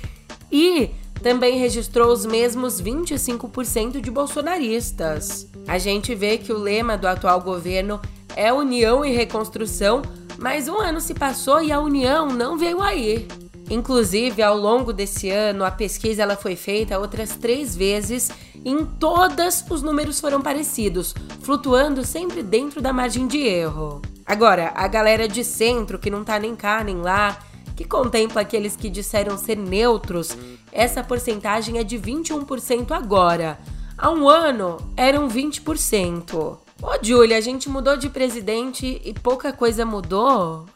e 0.50 0.90
também 1.22 1.58
registrou 1.58 2.12
os 2.12 2.24
mesmos 2.24 2.80
25% 2.80 4.00
de 4.00 4.10
bolsonaristas. 4.10 5.48
A 5.66 5.78
gente 5.78 6.14
vê 6.14 6.38
que 6.38 6.52
o 6.52 6.58
lema 6.58 6.96
do 6.96 7.06
atual 7.06 7.40
governo 7.40 8.00
é 8.36 8.52
união 8.52 9.04
e 9.04 9.12
reconstrução, 9.12 10.02
mas 10.38 10.68
um 10.68 10.78
ano 10.78 11.00
se 11.00 11.14
passou 11.14 11.60
e 11.60 11.72
a 11.72 11.80
união 11.80 12.28
não 12.28 12.56
veio 12.56 12.80
aí. 12.80 13.26
Inclusive, 13.70 14.42
ao 14.42 14.56
longo 14.56 14.92
desse 14.92 15.28
ano, 15.28 15.64
a 15.64 15.70
pesquisa 15.70 16.22
ela 16.22 16.36
foi 16.36 16.56
feita 16.56 16.98
outras 16.98 17.36
três 17.36 17.76
vezes 17.76 18.30
em 18.64 18.84
todas 18.84 19.64
os 19.70 19.82
números 19.82 20.20
foram 20.20 20.40
parecidos, 20.40 21.14
flutuando 21.40 22.04
sempre 22.04 22.42
dentro 22.42 22.80
da 22.80 22.92
margem 22.92 23.26
de 23.26 23.38
erro. 23.38 24.02
Agora, 24.24 24.72
a 24.74 24.86
galera 24.86 25.26
de 25.26 25.42
centro, 25.42 25.98
que 25.98 26.10
não 26.10 26.22
tá 26.22 26.38
nem 26.38 26.54
cá 26.54 26.84
nem 26.84 26.96
lá, 26.96 27.38
que 27.74 27.84
contempla 27.84 28.42
aqueles 28.42 28.76
que 28.76 28.90
disseram 28.90 29.38
ser 29.38 29.56
neutros, 29.56 30.36
essa 30.72 31.02
porcentagem 31.02 31.78
é 31.78 31.84
de 31.84 31.98
21% 31.98 32.90
agora. 32.90 33.58
Há 33.96 34.10
um 34.10 34.28
ano 34.28 34.76
eram 34.96 35.28
20%. 35.28 36.34
Ô, 36.34 36.58
Júlia, 37.02 37.36
a 37.36 37.40
gente 37.40 37.68
mudou 37.68 37.96
de 37.96 38.08
presidente 38.08 39.00
e 39.04 39.12
pouca 39.12 39.52
coisa 39.52 39.84
mudou? 39.84 40.66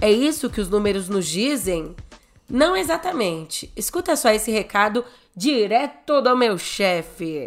É 0.00 0.10
isso 0.10 0.48
que 0.48 0.60
os 0.60 0.70
números 0.70 1.08
nos 1.08 1.26
dizem? 1.26 1.94
Não 2.48 2.74
exatamente. 2.76 3.70
Escuta 3.76 4.16
só 4.16 4.30
esse 4.30 4.50
recado 4.50 5.04
direto 5.36 6.20
do 6.20 6.36
meu 6.36 6.58
chefe. 6.58 7.44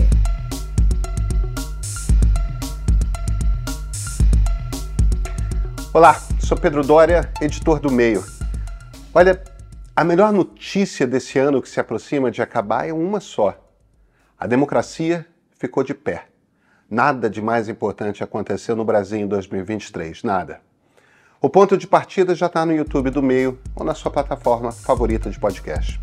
Olá, 5.94 6.16
sou 6.40 6.58
Pedro 6.58 6.82
Dória, 6.82 7.32
editor 7.42 7.80
do 7.80 7.92
Meio. 7.92 8.24
Olha, 9.14 9.44
a 9.96 10.04
melhor 10.04 10.32
notícia 10.32 11.06
desse 11.06 11.38
ano 11.38 11.62
que 11.62 11.70
se 11.70 11.80
aproxima 11.80 12.32
de 12.32 12.42
acabar 12.42 12.88
é 12.88 12.94
uma 12.94 13.20
só. 13.20 13.56
A 14.40 14.48
democracia 14.48 15.28
ficou 15.52 15.84
de 15.84 15.94
pé. 15.94 16.28
Nada 16.90 17.30
de 17.30 17.42
mais 17.42 17.68
importante 17.68 18.24
aconteceu 18.24 18.76
no 18.76 18.86
Brasil 18.86 19.20
em 19.20 19.28
2023, 19.28 20.24
nada. 20.24 20.62
O 21.42 21.50
ponto 21.50 21.78
de 21.78 21.86
partida 21.86 22.34
já 22.34 22.46
está 22.46 22.66
no 22.66 22.74
YouTube 22.74 23.10
do 23.10 23.22
Meio 23.22 23.60
ou 23.76 23.86
na 23.86 23.94
sua 23.94 24.10
plataforma 24.10 24.72
favorita 24.72 25.30
de 25.30 25.38
podcast. 25.38 26.00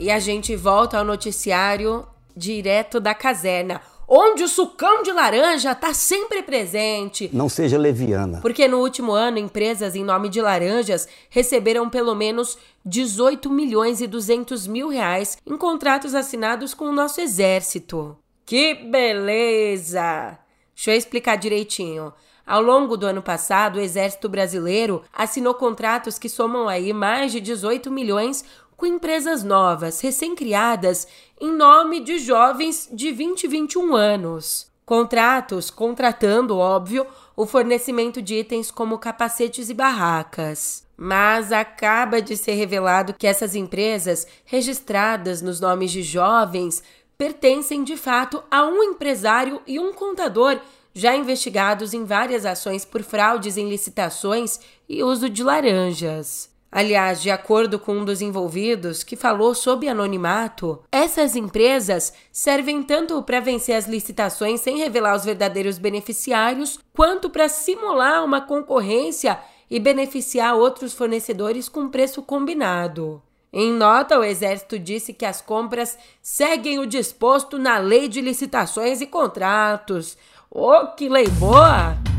E 0.00 0.10
a 0.10 0.18
gente 0.18 0.56
volta 0.56 0.98
ao 0.98 1.04
noticiário 1.04 2.06
direto 2.34 2.98
da 2.98 3.14
caserna 3.14 3.80
onde 4.12 4.42
o 4.42 4.48
sucão 4.48 5.04
de 5.04 5.12
laranja 5.12 5.70
está 5.70 5.94
sempre 5.94 6.42
presente. 6.42 7.30
Não 7.32 7.48
seja 7.48 7.78
leviana. 7.78 8.40
Porque 8.40 8.66
no 8.66 8.78
último 8.78 9.12
ano, 9.12 9.38
empresas 9.38 9.94
em 9.94 10.02
nome 10.02 10.28
de 10.28 10.40
laranjas 10.40 11.06
receberam 11.28 11.88
pelo 11.88 12.12
menos 12.16 12.58
18 12.84 13.48
milhões 13.48 14.00
e 14.00 14.08
200 14.08 14.66
mil 14.66 14.88
reais 14.88 15.38
em 15.46 15.56
contratos 15.56 16.12
assinados 16.12 16.74
com 16.74 16.86
o 16.86 16.92
nosso 16.92 17.20
exército. 17.20 18.18
Que 18.44 18.74
beleza! 18.74 20.36
Deixa 20.74 20.90
eu 20.90 20.96
explicar 20.96 21.36
direitinho. 21.36 22.12
Ao 22.50 22.60
longo 22.60 22.96
do 22.96 23.06
ano 23.06 23.22
passado, 23.22 23.76
o 23.76 23.80
Exército 23.80 24.28
Brasileiro 24.28 25.04
assinou 25.12 25.54
contratos 25.54 26.18
que 26.18 26.28
somam 26.28 26.68
aí 26.68 26.92
mais 26.92 27.30
de 27.30 27.40
18 27.40 27.92
milhões 27.92 28.44
com 28.80 28.86
empresas 28.86 29.44
novas, 29.44 30.00
recém-criadas, 30.00 31.06
em 31.38 31.52
nome 31.52 32.00
de 32.00 32.18
jovens 32.18 32.88
de 32.90 33.12
20 33.12 33.44
e 33.44 33.46
21 33.46 33.94
anos. 33.94 34.70
Contratos 34.86 35.70
contratando, 35.70 36.56
óbvio, 36.56 37.06
o 37.36 37.44
fornecimento 37.44 38.22
de 38.22 38.36
itens 38.36 38.70
como 38.70 38.98
capacetes 38.98 39.68
e 39.68 39.74
barracas. 39.74 40.82
Mas 40.96 41.52
acaba 41.52 42.22
de 42.22 42.38
ser 42.38 42.54
revelado 42.54 43.12
que 43.12 43.26
essas 43.26 43.54
empresas, 43.54 44.26
registradas 44.46 45.42
nos 45.42 45.60
nomes 45.60 45.90
de 45.90 46.02
jovens, 46.02 46.82
pertencem 47.18 47.84
de 47.84 47.98
fato 47.98 48.42
a 48.50 48.64
um 48.64 48.82
empresário 48.82 49.60
e 49.66 49.78
um 49.78 49.92
contador 49.92 50.58
já 50.94 51.14
investigados 51.14 51.92
em 51.92 52.06
várias 52.06 52.46
ações 52.46 52.86
por 52.86 53.02
fraudes 53.02 53.58
em 53.58 53.68
licitações 53.68 54.58
e 54.88 55.04
uso 55.04 55.28
de 55.28 55.44
laranjas. 55.44 56.48
Aliás, 56.72 57.20
de 57.20 57.30
acordo 57.30 57.78
com 57.78 57.98
um 57.98 58.04
dos 58.04 58.22
envolvidos, 58.22 59.02
que 59.02 59.16
falou 59.16 59.54
sob 59.54 59.88
anonimato, 59.88 60.80
essas 60.92 61.34
empresas 61.34 62.12
servem 62.30 62.82
tanto 62.82 63.20
para 63.22 63.40
vencer 63.40 63.74
as 63.74 63.88
licitações 63.88 64.60
sem 64.60 64.78
revelar 64.78 65.16
os 65.16 65.24
verdadeiros 65.24 65.78
beneficiários, 65.78 66.78
quanto 66.94 67.28
para 67.28 67.48
simular 67.48 68.24
uma 68.24 68.40
concorrência 68.40 69.38
e 69.68 69.80
beneficiar 69.80 70.54
outros 70.54 70.92
fornecedores 70.94 71.68
com 71.68 71.88
preço 71.88 72.22
combinado. 72.22 73.20
Em 73.52 73.72
nota, 73.72 74.18
o 74.18 74.22
Exército 74.22 74.78
disse 74.78 75.12
que 75.12 75.24
as 75.24 75.40
compras 75.40 75.98
seguem 76.22 76.78
o 76.78 76.86
disposto 76.86 77.58
na 77.58 77.78
Lei 77.78 78.06
de 78.06 78.20
Licitações 78.20 79.00
e 79.00 79.06
Contratos. 79.06 80.16
Oh, 80.48 80.86
que 80.96 81.08
lei 81.08 81.28
boa! 81.28 82.09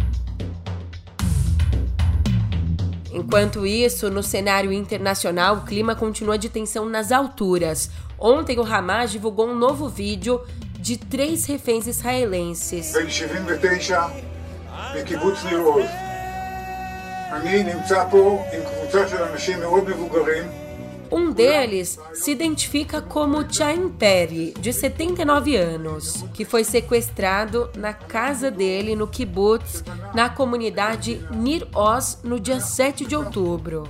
Enquanto 3.13 3.67
isso, 3.67 4.11
no 4.11 4.23
cenário 4.23 4.73
internacional, 4.73 5.57
o 5.57 5.61
clima 5.63 5.95
continua 5.95 6.37
de 6.37 6.49
tensão 6.49 6.87
nas 6.89 7.13
alturas. 7.13 7.91
Ontem, 8.19 8.59
o 8.59 8.65
Hamas 8.65 9.11
divulgou 9.11 9.49
um 9.49 9.55
novo 9.55 9.89
vídeo 9.89 10.41
de 10.79 10.97
três 10.97 11.47
reféns 11.47 11.87
israelenses. 11.87 12.95
אני 17.33 17.63
נמצא 17.63 18.05
פה 18.11 18.45
עם 18.53 18.61
קבוצה 18.65 19.09
של 19.09 19.23
אנשים 19.23 19.61
מאוד 19.61 19.89
מבוגרים 19.89 20.60
um 21.12 21.32
deles 21.32 22.00
se 22.14 22.32
identifica 22.32 23.02
como 23.02 23.46
Chain 23.52 23.90
Perry, 23.90 24.54
de 24.58 24.72
79 24.72 25.58
anos, 25.58 26.24
que 26.34 26.46
foi 26.46 26.64
sequestrado 26.64 27.70
na 27.76 27.94
casa 27.94 28.50
dele 28.50 28.96
no 28.96 29.08
kibbutz, 29.08 29.84
na 30.14 30.30
comunidade 30.30 31.22
Nir 31.32 31.68
Oz, 31.76 32.20
no 32.24 32.40
dia 32.40 32.62
7 32.62 33.06
de 33.06 33.16
outubro. 33.16 33.84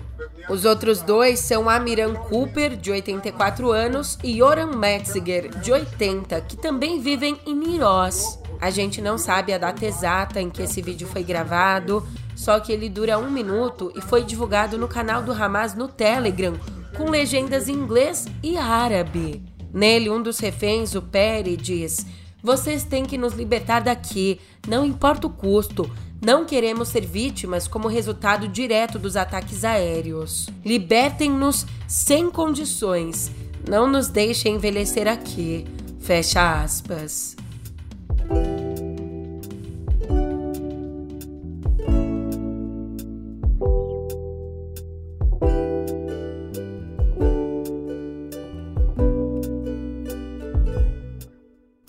Os 0.49 0.65
outros 0.65 1.01
dois 1.01 1.39
são 1.39 1.69
Amiran 1.69 2.15
Cooper, 2.15 2.75
de 2.75 2.91
84 2.91 3.71
anos, 3.71 4.17
e 4.23 4.41
Yoram 4.41 4.75
Metziger, 4.75 5.49
de 5.59 5.71
80, 5.71 6.41
que 6.41 6.57
também 6.57 6.99
vivem 6.99 7.37
em 7.45 7.53
Nir 7.55 7.83
Oz. 7.83 8.39
A 8.59 8.69
gente 8.71 9.01
não 9.01 9.17
sabe 9.17 9.53
a 9.53 9.57
data 9.57 9.85
exata 9.85 10.41
em 10.41 10.49
que 10.49 10.63
esse 10.63 10.81
vídeo 10.81 11.07
foi 11.07 11.23
gravado, 11.23 12.05
só 12.35 12.59
que 12.59 12.71
ele 12.71 12.89
dura 12.89 13.19
um 13.19 13.29
minuto 13.29 13.91
e 13.95 14.01
foi 14.01 14.23
divulgado 14.23 14.77
no 14.77 14.87
canal 14.87 15.21
do 15.21 15.31
Hamas 15.31 15.75
no 15.75 15.87
Telegram, 15.87 16.55
com 16.95 17.09
legendas 17.09 17.67
em 17.67 17.73
inglês 17.73 18.27
e 18.43 18.57
árabe. 18.57 19.43
Nele, 19.73 20.09
um 20.09 20.21
dos 20.21 20.39
reféns, 20.39 20.95
o 20.95 21.01
Perry, 21.01 21.55
diz: 21.55 22.05
Vocês 22.43 22.83
têm 22.83 23.05
que 23.05 23.17
nos 23.17 23.33
libertar 23.33 23.81
daqui, 23.81 24.39
não 24.67 24.85
importa 24.85 25.27
o 25.27 25.29
custo. 25.29 25.89
Não 26.23 26.45
queremos 26.45 26.89
ser 26.89 27.03
vítimas 27.03 27.67
como 27.67 27.87
resultado 27.87 28.47
direto 28.47 28.99
dos 28.99 29.15
ataques 29.15 29.65
aéreos. 29.65 30.47
Libertem-nos 30.63 31.65
sem 31.87 32.29
condições. 32.29 33.31
Não 33.67 33.89
nos 33.89 34.07
deixem 34.07 34.55
envelhecer 34.55 35.07
aqui. 35.07 35.65
Fecha 35.99 36.61
aspas. 36.61 37.35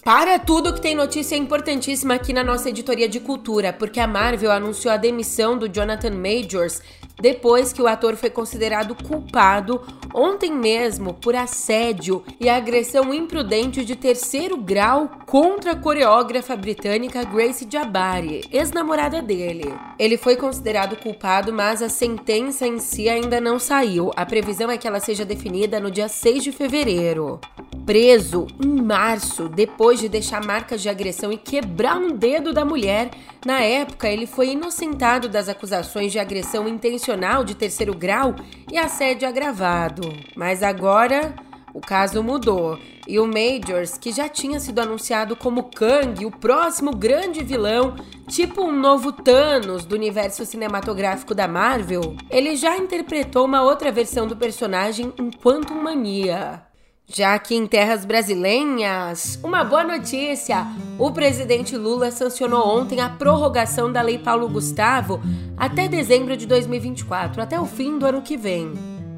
Para 0.05 0.37
tudo 0.37 0.75
que 0.75 0.81
tem 0.81 0.97
notícia 0.97 1.37
importantíssima 1.37 2.15
aqui 2.15 2.33
na 2.33 2.43
nossa 2.43 2.69
editoria 2.69 3.09
de 3.09 3.21
cultura, 3.21 3.73
porque 3.73 4.01
a 4.01 4.07
Marvel 4.07 4.51
anunciou 4.51 4.93
a 4.93 4.97
demissão 4.97 5.57
do 5.57 5.69
Jonathan 5.69 6.11
Majors 6.11 6.83
depois 7.21 7.73
que 7.73 7.83
o 7.83 7.87
ator 7.87 8.17
foi 8.17 8.31
considerado 8.31 8.95
culpado 8.95 9.81
ontem 10.15 10.53
mesmo 10.53 11.15
por 11.15 11.35
assédio 11.35 12.23
e 12.41 12.49
agressão 12.49 13.13
imprudente 13.15 13.85
de 13.85 13.97
terceiro 13.97 14.57
grau 14.57 15.11
contra 15.27 15.73
a 15.73 15.77
coreógrafa 15.77 16.57
britânica 16.57 17.25
Grace 17.25 17.67
Jabari, 17.71 18.43
ex-namorada 18.51 19.23
dele. 19.23 19.73
Ele 19.99 20.17
foi 20.17 20.37
considerado 20.37 20.97
culpado, 20.97 21.53
mas 21.53 21.83
a 21.83 21.89
sentença 21.89 22.67
em 22.67 22.79
si 22.79 23.09
ainda 23.09 23.41
não 23.41 23.59
saiu. 23.59 24.11
A 24.17 24.27
previsão 24.27 24.71
é 24.71 24.77
que 24.77 24.87
ela 24.87 25.01
seja 25.01 25.25
definida 25.25 25.81
no 25.81 25.91
dia 25.91 26.09
6 26.09 26.45
de 26.45 26.53
fevereiro. 26.53 27.41
Preso 27.87 28.47
em 28.63 28.83
março, 28.83 29.49
depois 29.49 29.99
de 29.99 30.09
deixar 30.09 30.45
marcas 30.45 30.83
de 30.83 30.89
agressão 30.89 31.33
e 31.33 31.37
quebrar 31.37 31.97
um 31.97 32.11
dedo 32.11 32.53
da 32.53 32.65
mulher, 32.65 33.11
na 33.45 33.61
época 33.61 34.09
ele 34.09 34.27
foi 34.27 34.51
inocentado 34.51 35.29
das 35.29 35.49
acusações 35.49 36.13
de 36.13 36.19
agressão 36.19 36.69
intencional 36.69 37.02
de 37.45 37.55
terceiro 37.55 37.95
grau 37.95 38.35
e 38.71 38.79
assédio 38.79 39.29
agravado. 39.29 40.03
Mas 40.37 40.63
agora 40.63 41.35
o 41.75 41.81
caso 41.81 42.23
mudou 42.23 42.79
e 43.07 43.19
o 43.19 43.27
Majors, 43.27 43.99
que 43.99 44.13
já 44.13 44.29
tinha 44.29 44.61
sido 44.61 44.79
anunciado 44.79 45.35
como 45.35 45.65
Kang, 45.65 46.25
o 46.25 46.31
próximo 46.31 46.95
grande 46.95 47.43
vilão, 47.43 47.97
tipo 48.29 48.63
um 48.63 48.73
novo 48.73 49.11
Thanos 49.11 49.85
do 49.85 49.95
universo 49.95 50.47
cinematográfico 50.47 51.35
da 51.35 51.49
Marvel, 51.49 52.17
ele 52.31 52.57
já 52.57 52.77
interpretou 52.77 53.45
uma 53.45 53.63
outra 53.63 53.91
versão 53.91 54.27
do 54.27 54.37
personagem 54.37 55.13
enquanto 55.19 55.75
Mania. 55.75 56.72
Já 57.07 57.39
que 57.39 57.55
em 57.55 57.67
terras 57.67 58.05
brasileiras, 58.05 59.39
uma 59.43 59.65
boa 59.65 59.85
notícia: 59.85 60.67
o 60.99 61.11
presidente 61.11 61.77
Lula 61.77 62.11
sancionou 62.11 62.67
ontem 62.67 63.01
a 63.01 63.09
prorrogação 63.09 63.93
da 63.93 64.01
Lei 64.01 64.19
Paulo 64.19 64.49
Gustavo 64.49 65.21
até 65.57 65.89
dezembro 65.89 66.37
de 66.37 66.47
2024, 66.47 67.43
até 67.43 67.61
o 67.61 67.67
fim 67.67 67.99
do 67.99 68.07
ano 68.07 68.23
que 68.23 68.37
vem. 68.37 68.73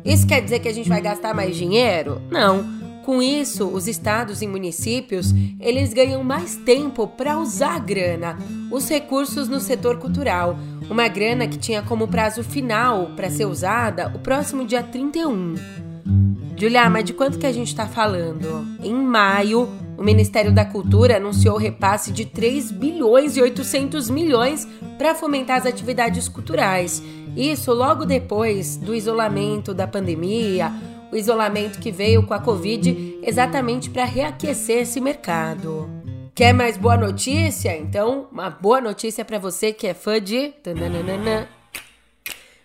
Isso 0.04 0.26
quer 0.26 0.42
dizer 0.42 0.58
que 0.58 0.68
a 0.68 0.72
gente 0.72 0.88
vai 0.88 1.00
gastar 1.00 1.34
mais 1.34 1.56
dinheiro? 1.56 2.20
Não. 2.30 2.84
Com 3.04 3.20
isso, 3.20 3.66
os 3.66 3.86
estados 3.86 4.40
e 4.40 4.46
municípios, 4.46 5.30
eles 5.60 5.92
ganham 5.92 6.24
mais 6.24 6.56
tempo 6.56 7.06
para 7.06 7.38
usar 7.38 7.76
a 7.76 7.78
grana, 7.78 8.38
os 8.70 8.88
recursos 8.88 9.46
no 9.46 9.60
setor 9.60 9.98
cultural, 9.98 10.56
uma 10.88 11.06
grana 11.06 11.46
que 11.46 11.58
tinha 11.58 11.82
como 11.82 12.08
prazo 12.08 12.42
final 12.42 13.10
para 13.14 13.28
ser 13.28 13.44
usada 13.44 14.10
o 14.14 14.18
próximo 14.18 14.64
dia 14.64 14.82
31. 14.82 15.83
Julia, 16.56 16.88
mas 16.88 17.04
de 17.04 17.12
quanto 17.12 17.38
que 17.38 17.46
a 17.46 17.52
gente 17.52 17.68
está 17.68 17.86
falando? 17.86 18.66
Em 18.82 18.94
maio, 18.94 19.68
o 19.96 20.02
Ministério 20.02 20.52
da 20.52 20.64
Cultura 20.64 21.16
anunciou 21.16 21.56
o 21.56 21.58
repasse 21.58 22.12
de 22.12 22.24
3 22.24 22.70
bilhões 22.70 23.36
e 23.36 23.42
800 23.42 24.10
milhões 24.10 24.66
para 24.96 25.14
fomentar 25.14 25.58
as 25.58 25.66
atividades 25.66 26.28
culturais. 26.28 27.02
Isso 27.36 27.72
logo 27.72 28.04
depois 28.04 28.76
do 28.76 28.94
isolamento 28.94 29.74
da 29.74 29.86
pandemia, 29.86 30.72
o 31.12 31.16
isolamento 31.16 31.78
que 31.78 31.90
veio 31.90 32.24
com 32.24 32.34
a 32.34 32.40
Covid 32.40 33.18
exatamente 33.22 33.90
para 33.90 34.04
reaquecer 34.04 34.82
esse 34.82 35.00
mercado. 35.00 35.88
Quer 36.34 36.52
mais 36.52 36.76
boa 36.76 36.96
notícia? 36.96 37.76
Então, 37.76 38.26
uma 38.32 38.50
boa 38.50 38.80
notícia 38.80 39.24
para 39.24 39.38
você 39.38 39.72
que 39.72 39.86
é 39.86 39.94
fã 39.94 40.20
de. 40.20 40.52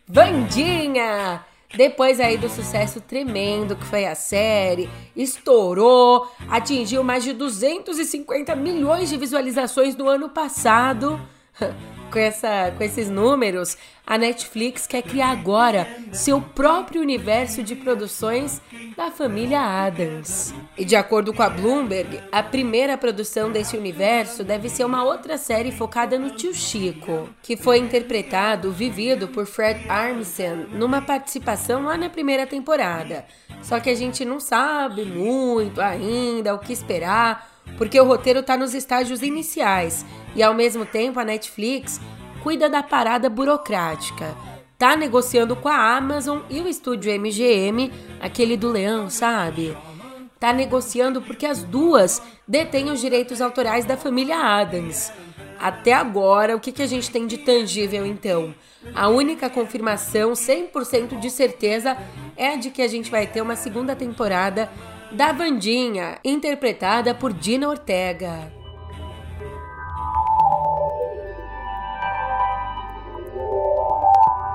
Vandinha! 0.08 1.42
Depois 1.76 2.20
aí 2.20 2.38
do 2.38 2.50
sucesso 2.50 3.00
tremendo 3.00 3.76
que 3.76 3.86
foi 3.86 4.06
a 4.06 4.16
série, 4.16 4.90
estourou, 5.16 6.28
atingiu 6.50 7.04
mais 7.04 7.24
de 7.24 7.34
250 7.34 8.56
milhões 8.56 9.10
de 9.10 9.18
visualizações 9.18 9.96
no 9.96 10.08
ano 10.08 10.30
passado. 10.30 11.20
com, 12.10 12.20
essa, 12.20 12.74
com 12.78 12.84
esses 12.84 13.10
números, 13.10 13.78
a 14.06 14.18
Netflix 14.18 14.88
quer 14.88 15.04
criar 15.04 15.30
agora 15.30 15.88
seu 16.12 16.42
próprio 16.42 17.00
universo 17.02 17.62
de 17.62 17.76
produções 17.76 18.60
da 18.98 19.12
família 19.12 19.60
Adams. 19.60 20.54
E 20.76 20.84
de 20.84 20.96
acordo 20.96 21.32
com 21.32 21.44
a 21.44 21.50
Bloomberg, 21.50 22.20
a 22.32 22.42
primeira 22.42 22.98
produção 22.98 23.52
desse 23.52 23.78
universo 23.78 24.44
deve 24.44 24.68
ser 24.68 24.84
uma 24.84 25.04
outra 25.04 25.38
série 25.38 25.72
focada 25.72 26.18
no 26.18 26.32
tio 26.32 26.54
Chico, 26.54 27.30
que 27.44 27.56
foi 27.56 27.78
interpretado, 27.78 28.72
vivido 28.72 29.28
por 29.28 29.46
Fred 29.46 29.88
Armisen 29.88 30.68
numa 30.72 31.02
participação 31.02 31.84
lá 31.84 31.96
na 31.96 32.10
primeira 32.10 32.48
temporada. 32.48 33.26
Só 33.62 33.80
que 33.80 33.90
a 33.90 33.96
gente 33.96 34.26
não 34.26 34.40
sabe 34.40 35.06
muito 35.06 35.80
ainda 35.82 36.56
o 36.56 36.60
que 36.60 36.74
esperar 36.74 37.59
porque 37.78 38.00
o 38.00 38.06
roteiro 38.06 38.40
está 38.40 38.58
nos 38.58 38.74
estágios 38.74 39.22
iniciais 39.22 40.06
e 40.36 40.44
ao 40.44 40.54
mesmo 40.54 40.86
tempo 40.86 41.20
a 41.20 41.26
Netflix 41.26 42.00
cuida 42.44 42.70
da 42.70 42.84
parada 42.84 43.30
burocrática. 43.30 44.36
Tá 44.78 44.96
negociando 44.96 45.56
com 45.56 45.68
a 45.68 45.98
Amazon 45.98 46.40
e 46.50 46.62
o 46.62 46.68
estúdio 46.68 47.12
MGM, 47.12 47.92
aquele 48.20 48.56
do 48.56 48.70
leão, 48.70 49.10
sabe? 49.10 49.76
Tá 50.40 50.54
negociando 50.54 51.22
porque 51.22 51.46
as 51.46 51.64
duas 51.64 52.22
detêm 52.48 52.90
os 52.90 53.02
direitos 53.02 53.42
autorais 53.42 53.84
da 53.84 53.98
família 53.98 54.38
Adams. 54.38 55.12
Até 55.60 55.92
agora, 55.92 56.56
o 56.56 56.60
que, 56.60 56.72
que 56.72 56.82
a 56.82 56.88
gente 56.88 57.12
tem 57.12 57.28
de 57.28 57.40
tangível 57.40 58.06
então? 58.06 58.56
A 58.96 59.10
única 59.10 59.50
confirmação 59.50 60.32
100% 60.32 61.20
de 61.20 61.30
certeza 61.30 61.98
é 62.38 62.56
de 62.56 62.70
que 62.70 62.82
a 62.82 62.88
gente 62.88 63.12
vai 63.12 63.28
ter 63.28 63.42
uma 63.42 63.58
segunda 63.58 63.94
temporada 63.94 64.70
da 65.12 65.32
Vandinha, 65.32 66.20
interpretada 66.24 67.16
por 67.16 67.34
Dina 67.34 67.68
Ortega. 67.68 68.54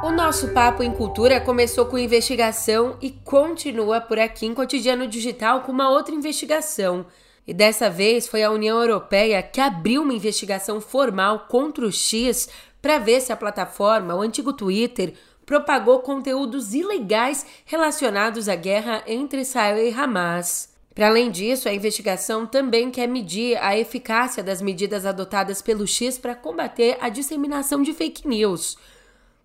O 0.02 0.10
nosso 0.12 0.52
Papo 0.52 0.82
em 0.82 0.92
Cultura 0.92 1.40
começou 1.40 1.86
com 1.86 1.98
investigação 1.98 2.96
e 3.00 3.10
continua 3.10 4.00
por 4.00 4.18
aqui 4.18 4.46
em 4.46 4.54
Cotidiano 4.54 5.08
Digital 5.08 5.62
com 5.62 5.72
uma 5.72 5.90
outra 5.90 6.14
investigação. 6.14 7.06
E 7.46 7.52
dessa 7.52 7.90
vez 7.90 8.28
foi 8.28 8.42
a 8.42 8.50
União 8.50 8.80
Europeia 8.80 9.42
que 9.42 9.60
abriu 9.60 10.02
uma 10.02 10.14
investigação 10.14 10.80
formal 10.80 11.46
contra 11.48 11.84
o 11.84 11.90
X 11.90 12.48
para 12.80 12.98
ver 12.98 13.20
se 13.20 13.32
a 13.32 13.36
plataforma, 13.36 14.14
o 14.14 14.20
antigo 14.20 14.52
Twitter, 14.52 15.14
propagou 15.46 16.00
conteúdos 16.00 16.74
ilegais 16.74 17.46
relacionados 17.64 18.48
à 18.48 18.54
guerra 18.54 19.02
entre 19.06 19.40
Israel 19.40 19.78
e 19.78 19.92
Hamas. 19.92 20.72
Para 20.94 21.08
além 21.08 21.30
disso, 21.30 21.68
a 21.68 21.74
investigação 21.74 22.46
também 22.46 22.90
quer 22.90 23.08
medir 23.08 23.56
a 23.60 23.76
eficácia 23.76 24.44
das 24.44 24.62
medidas 24.62 25.04
adotadas 25.04 25.60
pelo 25.60 25.86
X 25.86 26.18
para 26.18 26.36
combater 26.36 26.96
a 27.00 27.08
disseminação 27.08 27.82
de 27.82 27.92
fake 27.92 28.28
news. 28.28 28.78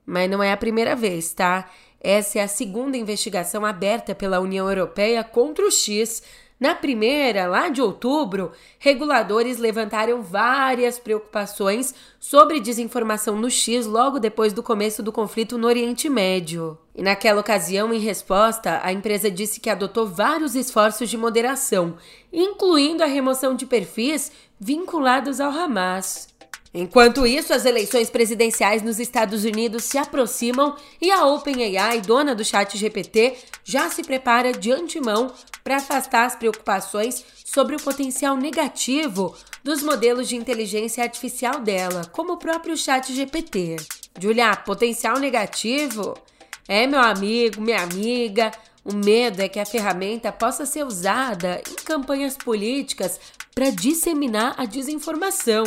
Mas 0.05 0.29
não 0.29 0.43
é 0.43 0.51
a 0.51 0.57
primeira 0.57 0.95
vez, 0.95 1.33
tá? 1.33 1.69
Essa 1.99 2.39
é 2.39 2.43
a 2.43 2.47
segunda 2.47 2.97
investigação 2.97 3.65
aberta 3.65 4.13
pela 4.13 4.39
União 4.39 4.69
Europeia 4.69 5.23
contra 5.23 5.65
o 5.65 5.71
X 5.71 6.21
na 6.59 6.75
primeira, 6.75 7.47
lá 7.47 7.69
de 7.69 7.81
outubro, 7.81 8.51
reguladores 8.79 9.57
levantaram 9.57 10.21
várias 10.21 10.99
preocupações 10.99 11.95
sobre 12.19 12.59
desinformação 12.59 13.37
no 13.37 13.49
X 13.49 13.85
logo 13.85 14.19
depois 14.19 14.51
do 14.51 14.61
começo 14.61 15.01
do 15.01 15.09
conflito 15.09 15.57
no 15.57 15.67
Oriente 15.67 16.09
Médio. 16.09 16.77
E 16.93 17.01
naquela 17.01 17.39
ocasião, 17.39 17.93
em 17.93 17.99
resposta, 17.99 18.81
a 18.83 18.91
empresa 18.91 19.31
disse 19.31 19.61
que 19.61 19.69
adotou 19.69 20.05
vários 20.05 20.53
esforços 20.53 21.09
de 21.09 21.17
moderação, 21.17 21.95
incluindo 22.31 23.03
a 23.03 23.07
remoção 23.07 23.55
de 23.55 23.65
perfis 23.65 24.29
vinculados 24.59 25.39
ao 25.39 25.51
Hamas. 25.51 26.27
Enquanto 26.73 27.25
isso, 27.25 27.51
as 27.51 27.65
eleições 27.65 28.09
presidenciais 28.11 28.83
nos 28.83 28.99
Estados 28.99 29.43
Unidos 29.43 29.85
se 29.85 29.97
aproximam 29.97 30.75
e 31.01 31.09
a 31.09 31.25
OpenAI, 31.25 32.01
dona 32.01 32.35
do 32.35 32.45
chat 32.45 32.77
GPT, 32.77 33.37
já 33.63 33.89
se 33.89 34.03
prepara 34.03 34.51
de 34.51 34.71
antemão 34.71 35.33
para 35.63 35.77
afastar 35.77 36.25
as 36.25 36.35
preocupações 36.35 37.25
sobre 37.43 37.75
o 37.75 37.81
potencial 37.81 38.37
negativo 38.37 39.35
dos 39.63 39.81
modelos 39.81 40.29
de 40.29 40.35
inteligência 40.35 41.03
artificial 41.03 41.59
dela, 41.59 42.05
como 42.11 42.33
o 42.33 42.37
próprio 42.37 42.77
chat 42.77 43.13
GPT. 43.13 43.77
Julia, 44.19 44.55
potencial 44.55 45.17
negativo? 45.17 46.15
É, 46.67 46.85
meu 46.85 47.01
amigo, 47.01 47.59
minha 47.61 47.81
amiga, 47.81 48.51
o 48.85 48.93
medo 48.93 49.41
é 49.41 49.49
que 49.49 49.59
a 49.59 49.65
ferramenta 49.65 50.31
possa 50.31 50.67
ser 50.67 50.85
usada 50.85 51.61
em 51.67 51.75
campanhas 51.83 52.37
políticas 52.37 53.19
para 53.55 53.71
disseminar 53.71 54.53
a 54.55 54.65
desinformação. 54.65 55.63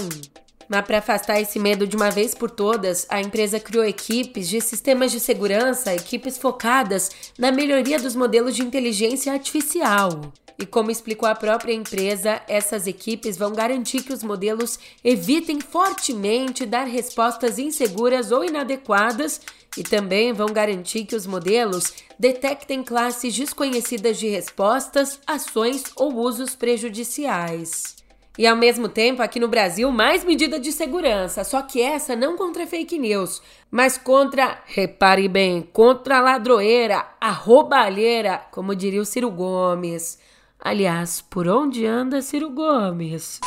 Mas 0.72 0.86
para 0.86 0.98
afastar 1.00 1.38
esse 1.38 1.58
medo 1.58 1.86
de 1.86 1.94
uma 1.94 2.10
vez 2.10 2.34
por 2.34 2.50
todas, 2.50 3.06
a 3.10 3.20
empresa 3.20 3.60
criou 3.60 3.84
equipes 3.84 4.48
de 4.48 4.58
sistemas 4.58 5.12
de 5.12 5.20
segurança, 5.20 5.94
equipes 5.94 6.38
focadas 6.38 7.10
na 7.38 7.52
melhoria 7.52 7.98
dos 7.98 8.16
modelos 8.16 8.56
de 8.56 8.62
inteligência 8.62 9.34
artificial. 9.34 10.32
E 10.58 10.64
como 10.64 10.90
explicou 10.90 11.28
a 11.28 11.34
própria 11.34 11.74
empresa, 11.74 12.40
essas 12.48 12.86
equipes 12.86 13.36
vão 13.36 13.52
garantir 13.52 14.02
que 14.02 14.14
os 14.14 14.22
modelos 14.22 14.78
evitem 15.04 15.60
fortemente 15.60 16.64
dar 16.64 16.84
respostas 16.84 17.58
inseguras 17.58 18.32
ou 18.32 18.42
inadequadas 18.42 19.42
e 19.76 19.82
também 19.82 20.32
vão 20.32 20.48
garantir 20.48 21.04
que 21.04 21.14
os 21.14 21.26
modelos 21.26 21.92
detectem 22.18 22.82
classes 22.82 23.36
desconhecidas 23.36 24.18
de 24.18 24.28
respostas, 24.28 25.20
ações 25.26 25.84
ou 25.96 26.14
usos 26.14 26.54
prejudiciais. 26.54 28.01
E 28.38 28.46
ao 28.46 28.56
mesmo 28.56 28.88
tempo, 28.88 29.20
aqui 29.20 29.38
no 29.38 29.46
Brasil, 29.46 29.90
mais 29.90 30.24
medida 30.24 30.58
de 30.58 30.72
segurança, 30.72 31.44
só 31.44 31.60
que 31.60 31.82
essa 31.82 32.16
não 32.16 32.34
contra 32.34 32.66
fake 32.66 32.98
news, 32.98 33.42
mas 33.70 33.98
contra, 33.98 34.58
repare 34.64 35.28
bem, 35.28 35.68
contra 35.70 36.16
a 36.16 36.20
ladroeira, 36.22 37.06
a 37.20 37.30
roubalheira, 37.30 38.40
como 38.50 38.74
diria 38.74 39.02
o 39.02 39.04
Ciro 39.04 39.30
Gomes. 39.30 40.18
Aliás, 40.58 41.20
por 41.20 41.46
onde 41.46 41.84
anda 41.84 42.22
Ciro 42.22 42.48
Gomes? 42.48 43.40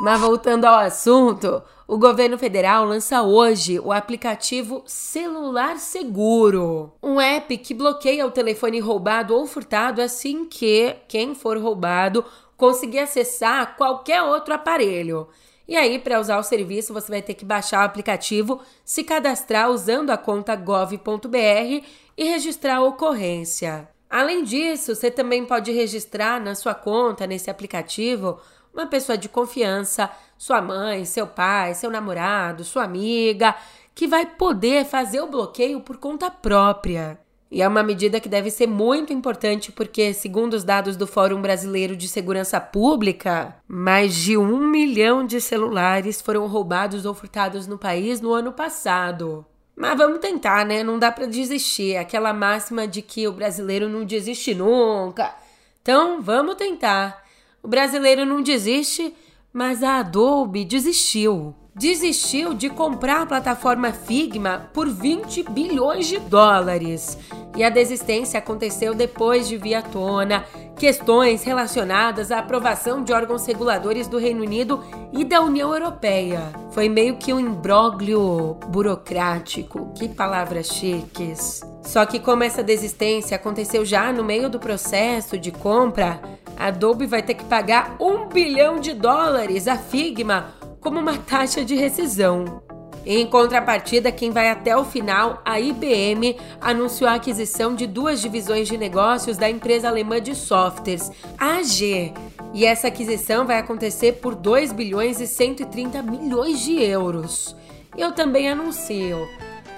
Mas 0.00 0.20
voltando 0.20 0.66
ao 0.66 0.78
assunto, 0.78 1.62
o 1.86 1.98
governo 1.98 2.38
federal 2.38 2.84
lança 2.84 3.22
hoje 3.22 3.78
o 3.78 3.92
aplicativo 3.92 4.82
Celular 4.86 5.78
Seguro, 5.78 6.92
um 7.02 7.20
app 7.20 7.56
que 7.58 7.74
bloqueia 7.74 8.26
o 8.26 8.30
telefone 8.30 8.80
roubado 8.80 9.34
ou 9.34 9.46
furtado 9.46 10.00
assim 10.00 10.44
que 10.46 10.96
quem 11.08 11.34
for 11.34 11.58
roubado 11.58 12.24
conseguir 12.64 13.00
acessar 13.00 13.76
qualquer 13.76 14.22
outro 14.22 14.54
aparelho. 14.54 15.28
E 15.68 15.76
aí, 15.76 15.98
para 15.98 16.18
usar 16.18 16.38
o 16.38 16.42
serviço, 16.42 16.94
você 16.94 17.12
vai 17.12 17.20
ter 17.20 17.34
que 17.34 17.44
baixar 17.44 17.82
o 17.82 17.84
aplicativo, 17.84 18.58
se 18.82 19.04
cadastrar 19.04 19.70
usando 19.70 20.08
a 20.08 20.16
conta 20.16 20.56
gov.br 20.56 21.84
e 22.16 22.24
registrar 22.24 22.76
a 22.76 22.82
ocorrência. 22.82 23.86
Além 24.08 24.42
disso, 24.42 24.94
você 24.94 25.10
também 25.10 25.44
pode 25.44 25.72
registrar 25.72 26.40
na 26.40 26.54
sua 26.54 26.74
conta, 26.74 27.26
nesse 27.26 27.50
aplicativo, 27.50 28.40
uma 28.72 28.86
pessoa 28.86 29.18
de 29.18 29.28
confiança, 29.28 30.10
sua 30.38 30.62
mãe, 30.62 31.04
seu 31.04 31.26
pai, 31.26 31.74
seu 31.74 31.90
namorado, 31.90 32.64
sua 32.64 32.84
amiga, 32.84 33.54
que 33.94 34.06
vai 34.06 34.24
poder 34.24 34.86
fazer 34.86 35.20
o 35.20 35.26
bloqueio 35.26 35.80
por 35.80 35.98
conta 35.98 36.30
própria. 36.30 37.23
E 37.50 37.62
é 37.62 37.68
uma 37.68 37.82
medida 37.82 38.18
que 38.18 38.28
deve 38.28 38.50
ser 38.50 38.66
muito 38.66 39.12
importante 39.12 39.70
porque, 39.70 40.12
segundo 40.12 40.54
os 40.54 40.64
dados 40.64 40.96
do 40.96 41.06
Fórum 41.06 41.40
Brasileiro 41.40 41.96
de 41.96 42.08
Segurança 42.08 42.60
Pública, 42.60 43.56
mais 43.68 44.14
de 44.14 44.36
um 44.36 44.58
milhão 44.66 45.24
de 45.24 45.40
celulares 45.40 46.20
foram 46.20 46.46
roubados 46.46 47.04
ou 47.04 47.14
furtados 47.14 47.66
no 47.66 47.78
país 47.78 48.20
no 48.20 48.32
ano 48.32 48.52
passado. 48.52 49.46
Mas 49.76 49.96
vamos 49.96 50.18
tentar, 50.18 50.64
né? 50.64 50.82
Não 50.82 50.98
dá 50.98 51.10
para 51.10 51.26
desistir. 51.26 51.96
Aquela 51.96 52.32
máxima 52.32 52.86
de 52.86 53.02
que 53.02 53.26
o 53.26 53.32
brasileiro 53.32 53.88
não 53.88 54.04
desiste 54.04 54.54
nunca. 54.54 55.34
Então, 55.82 56.20
vamos 56.20 56.54
tentar. 56.54 57.24
O 57.62 57.68
brasileiro 57.68 58.24
não 58.24 58.42
desiste, 58.42 59.14
mas 59.52 59.82
a 59.82 59.98
Adobe 59.98 60.64
desistiu 60.64 61.54
desistiu 61.74 62.54
de 62.54 62.70
comprar 62.70 63.22
a 63.22 63.26
plataforma 63.26 63.92
Figma 63.92 64.70
por 64.72 64.88
20 64.88 65.42
bilhões 65.50 66.06
de 66.06 66.18
dólares. 66.20 67.18
E 67.56 67.64
a 67.64 67.70
desistência 67.70 68.38
aconteceu 68.38 68.94
depois 68.94 69.48
de 69.48 69.56
vir 69.56 69.74
à 69.74 69.82
tona 69.82 70.44
questões 70.76 71.44
relacionadas 71.44 72.32
à 72.32 72.38
aprovação 72.38 73.02
de 73.02 73.12
órgãos 73.12 73.46
reguladores 73.46 74.08
do 74.08 74.18
Reino 74.18 74.42
Unido 74.42 74.82
e 75.12 75.24
da 75.24 75.40
União 75.40 75.72
Europeia. 75.72 76.52
Foi 76.70 76.88
meio 76.88 77.16
que 77.16 77.32
um 77.32 77.38
imbróglio 77.38 78.54
burocrático. 78.68 79.92
Que 79.94 80.08
palavras 80.08 80.66
chiques. 80.68 81.60
Só 81.82 82.04
que 82.06 82.18
como 82.18 82.42
essa 82.42 82.62
desistência 82.62 83.36
aconteceu 83.36 83.84
já 83.84 84.12
no 84.12 84.24
meio 84.24 84.48
do 84.48 84.58
processo 84.58 85.38
de 85.38 85.52
compra, 85.52 86.20
a 86.56 86.66
Adobe 86.66 87.06
vai 87.06 87.22
ter 87.22 87.34
que 87.34 87.44
pagar 87.44 87.96
um 88.00 88.28
bilhão 88.28 88.78
de 88.80 88.94
dólares 88.94 89.68
à 89.68 89.76
Figma 89.76 90.54
como 90.84 91.00
uma 91.00 91.16
taxa 91.16 91.64
de 91.64 91.74
rescisão. 91.74 92.62
Em 93.06 93.26
contrapartida, 93.26 94.12
quem 94.12 94.30
vai 94.30 94.48
até 94.50 94.76
o 94.76 94.84
final, 94.84 95.42
a 95.44 95.58
IBM 95.58 96.36
anunciou 96.60 97.08
a 97.08 97.14
aquisição 97.14 97.74
de 97.74 97.86
duas 97.86 98.20
divisões 98.20 98.68
de 98.68 98.78
negócios 98.78 99.36
da 99.36 99.48
empresa 99.48 99.88
alemã 99.88 100.20
de 100.20 100.34
softwares, 100.34 101.10
AG. 101.38 102.12
E 102.52 102.64
essa 102.64 102.88
aquisição 102.88 103.46
vai 103.46 103.58
acontecer 103.58 104.12
por 104.14 104.34
2 104.34 104.72
bilhões 104.72 105.20
e 105.20 105.26
130 105.26 106.02
milhões 106.02 106.60
de 106.60 106.80
euros. 106.82 107.56
Eu 107.96 108.12
também 108.12 108.48
anuncio. 108.48 109.28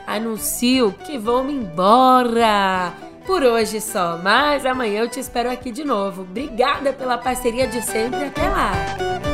Anuncio 0.06 0.92
que 1.04 1.18
vão 1.18 1.48
embora. 1.48 2.92
Por 3.26 3.42
hoje 3.42 3.80
só, 3.80 4.18
mas 4.22 4.64
amanhã 4.64 5.00
eu 5.00 5.08
te 5.08 5.18
espero 5.18 5.50
aqui 5.50 5.72
de 5.72 5.84
novo. 5.84 6.22
Obrigada 6.22 6.92
pela 6.92 7.18
parceria 7.18 7.66
de 7.66 7.82
sempre. 7.82 8.26
Até 8.26 8.48
lá! 8.48 9.25